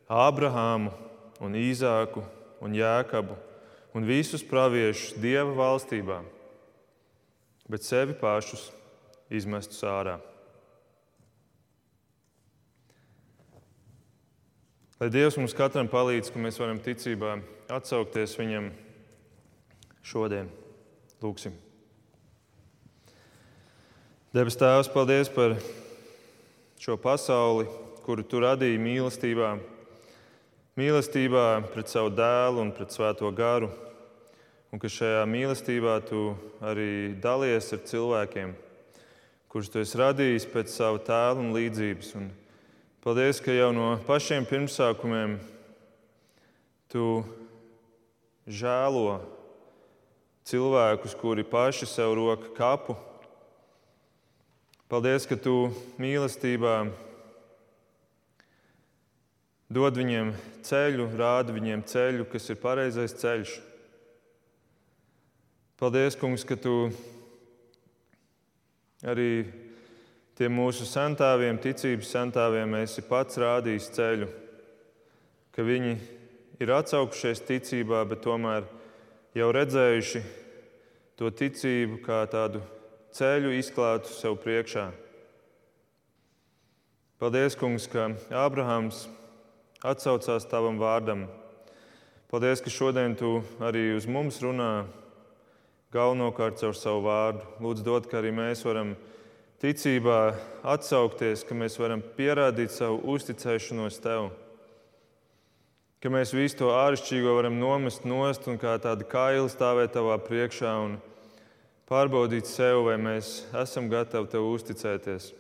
Ābrahāmu 0.07 0.93
un 1.41 1.57
Īzāku 1.57 2.22
un 2.61 2.78
Jēkabu 2.78 3.38
un 3.97 4.05
visus 4.05 4.45
praviešus 4.45 5.18
Dieva 5.18 5.55
valstībā, 5.57 6.22
bet 7.68 7.88
sevi 7.88 8.13
pašus 8.13 8.70
izmestus 9.34 9.82
ārā. 9.82 10.20
Lai 14.98 15.12
Dievs 15.14 15.36
mums 15.38 15.54
katram 15.54 15.86
palīdz, 15.86 16.32
ka 16.34 16.39
mēs 16.41 16.56
varam 16.58 16.80
ticībā 16.82 17.36
atsaukties 17.70 18.32
Viņam 18.34 18.72
šodien. 20.02 20.48
Lūksim. 21.22 21.54
Debes 24.34 24.58
Tēvs, 24.58 24.89
paldies 24.89 25.30
par 25.30 25.54
šo 26.82 26.95
pasauli, 26.98 27.68
kuru 28.08 28.26
Tu 28.26 28.41
radīji 28.41 28.82
mīlestībā, 28.82 29.52
mīlestībā 30.82 31.45
pret 31.76 31.93
savu 31.93 32.10
dēlu 32.18 32.66
un 32.66 32.74
pret 32.74 32.98
svēto 32.98 33.30
garu, 33.38 33.70
un 34.74 34.82
ka 34.82 34.89
šajā 34.89 35.22
mīlestībā 35.30 36.00
Tu 36.10 36.24
arī 36.66 37.14
dalies 37.22 37.70
ar 37.70 37.86
cilvēkiem, 37.86 38.58
kurus 39.45 39.70
Tu 39.70 39.86
esi 39.86 40.02
radījis 40.02 40.50
pēc 40.58 40.74
sava 40.74 41.06
tēla 41.06 41.38
un 41.45 41.54
līdzības. 41.54 42.14
Un 42.18 42.34
Paldies, 43.08 43.39
ka 43.39 43.53
jau 43.55 43.70
no 43.72 43.93
pašiem 44.03 44.43
pirmsākumiem 44.43 45.38
tu 46.91 47.22
žēlo 48.43 49.22
cilvēkus, 50.43 51.14
kuri 51.16 51.45
paši 51.47 51.88
sev 51.88 52.18
roka 52.20 52.49
kapu. 52.58 52.97
Paldies, 54.91 55.24
ka 55.24 55.38
tu 55.39 55.70
mīlestībā 55.95 56.74
dod 59.72 60.01
viņiem 60.01 60.34
ceļu, 60.68 61.05
rādi 61.16 61.55
viņiem 61.55 61.86
ceļu, 61.88 62.26
kas 62.28 62.51
ir 62.51 62.60
pareizais 62.60 63.16
ceļš. 63.24 63.53
Paldies, 65.80 66.20
Kungs, 66.20 66.43
ka 66.43 66.60
tu 66.60 66.76
arī 68.99 69.47
tiem 70.38 70.54
mūsu 70.54 70.86
sentāviem, 70.86 71.58
ticības 71.58 72.12
sentāviem, 72.14 72.76
esi 72.84 73.02
pats 73.06 73.40
rādījis 73.42 73.90
ceļu, 73.96 74.28
ka 75.56 75.66
viņi 75.66 75.96
ir 76.62 76.74
atsaukšies 76.78 77.42
ticībā, 77.48 78.04
bet 78.10 78.22
tomēr 78.26 78.68
jau 79.38 79.50
redzējuši 79.54 80.22
to 81.18 81.32
ticību 81.34 82.04
kā 82.06 82.22
tādu 82.30 82.62
ceļu 83.18 83.56
izklātu 83.58 84.14
sev 84.14 84.38
priekšā. 84.44 84.92
Paldies, 87.18 87.58
Kungs, 87.58 87.88
ka 87.90 88.12
Ābrahams 88.30 89.08
atsaucās 89.82 90.46
tavam 90.46 90.78
vārdam. 90.78 91.26
Paldies, 92.30 92.62
ka 92.62 92.70
šodien 92.70 93.18
tu 93.18 93.40
arī 93.58 93.88
uz 93.98 94.06
mums 94.06 94.38
runā 94.46 94.86
galvenokārt 95.94 96.62
caur 96.62 96.78
savu 96.78 97.08
vārdu. 97.08 97.46
Lūdzu, 97.64 97.86
dod, 97.88 98.06
ka 98.06 98.20
arī 98.22 98.36
mēs 98.38 98.62
varam 98.68 98.94
ticībā 99.62 100.36
atsaukties, 100.68 101.43
ka 101.47 101.55
mēs 101.58 101.78
varam 101.82 102.03
pierādīt 102.18 102.74
savu 102.74 102.99
uzticēšanos 103.16 103.97
Tev. 104.03 104.30
Ka 105.97 106.12
mēs 106.14 106.34
visu 106.36 106.60
to 106.60 106.70
āršķirīgo 106.76 107.34
varam 107.39 107.58
nomest 107.58 108.05
nost 108.05 108.45
un 108.49 108.60
kā 108.62 108.76
tāda 108.82 109.08
kaila 109.10 109.49
stāvēt 109.49 109.95
Tavā 109.95 110.20
priekšā 110.22 110.74
un 110.84 110.99
pārbaudīt 111.89 112.45
sev, 112.45 112.84
vai 112.86 112.99
mēs 113.01 113.47
esam 113.58 113.89
gatavi 113.89 114.30
Tev 114.30 114.45
uzticēties. 114.51 115.32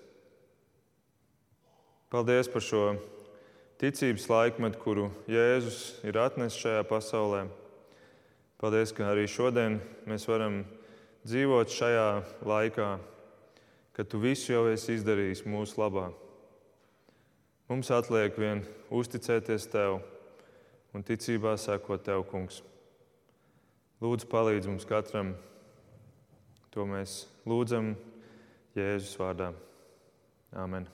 Paldies 2.09 2.49
par 2.49 2.63
šo 2.63 2.83
ticības 3.77 4.25
laikmetu, 4.31 4.79
kuru 4.81 5.11
Jēzus 5.29 5.99
ir 6.07 6.17
atnesis 6.17 6.57
šajā 6.63 6.87
pasaulē. 6.89 7.43
Paldies, 8.57 8.95
ka 8.95 9.11
arī 9.11 9.27
šodien 9.29 9.77
mēs 10.09 10.25
varam 10.25 10.63
dzīvot 11.27 11.69
šajā 11.69 12.07
laikā 12.47 12.89
ka 13.97 14.05
tu 14.05 14.19
visu 14.21 14.53
jau 14.53 14.67
esi 14.69 14.93
izdarījis 14.93 15.41
mūsu 15.49 15.79
labā. 15.81 16.11
Mums 17.67 17.89
atliek 17.91 18.37
vien 18.37 18.61
uzticēties 18.93 19.65
tev 19.73 19.97
un 20.93 21.03
ticībā 21.03 21.55
sekot 21.59 22.05
tev, 22.05 22.21
kungs. 22.29 22.61
Lūdzu, 23.97 24.29
palīdz 24.29 24.69
mums 24.69 24.85
katram. 24.85 25.33
To 26.77 26.85
mēs 26.85 27.23
lūdzam 27.49 27.95
Jēzus 28.77 29.17
vārdā. 29.17 29.49
Āmen! 30.53 30.85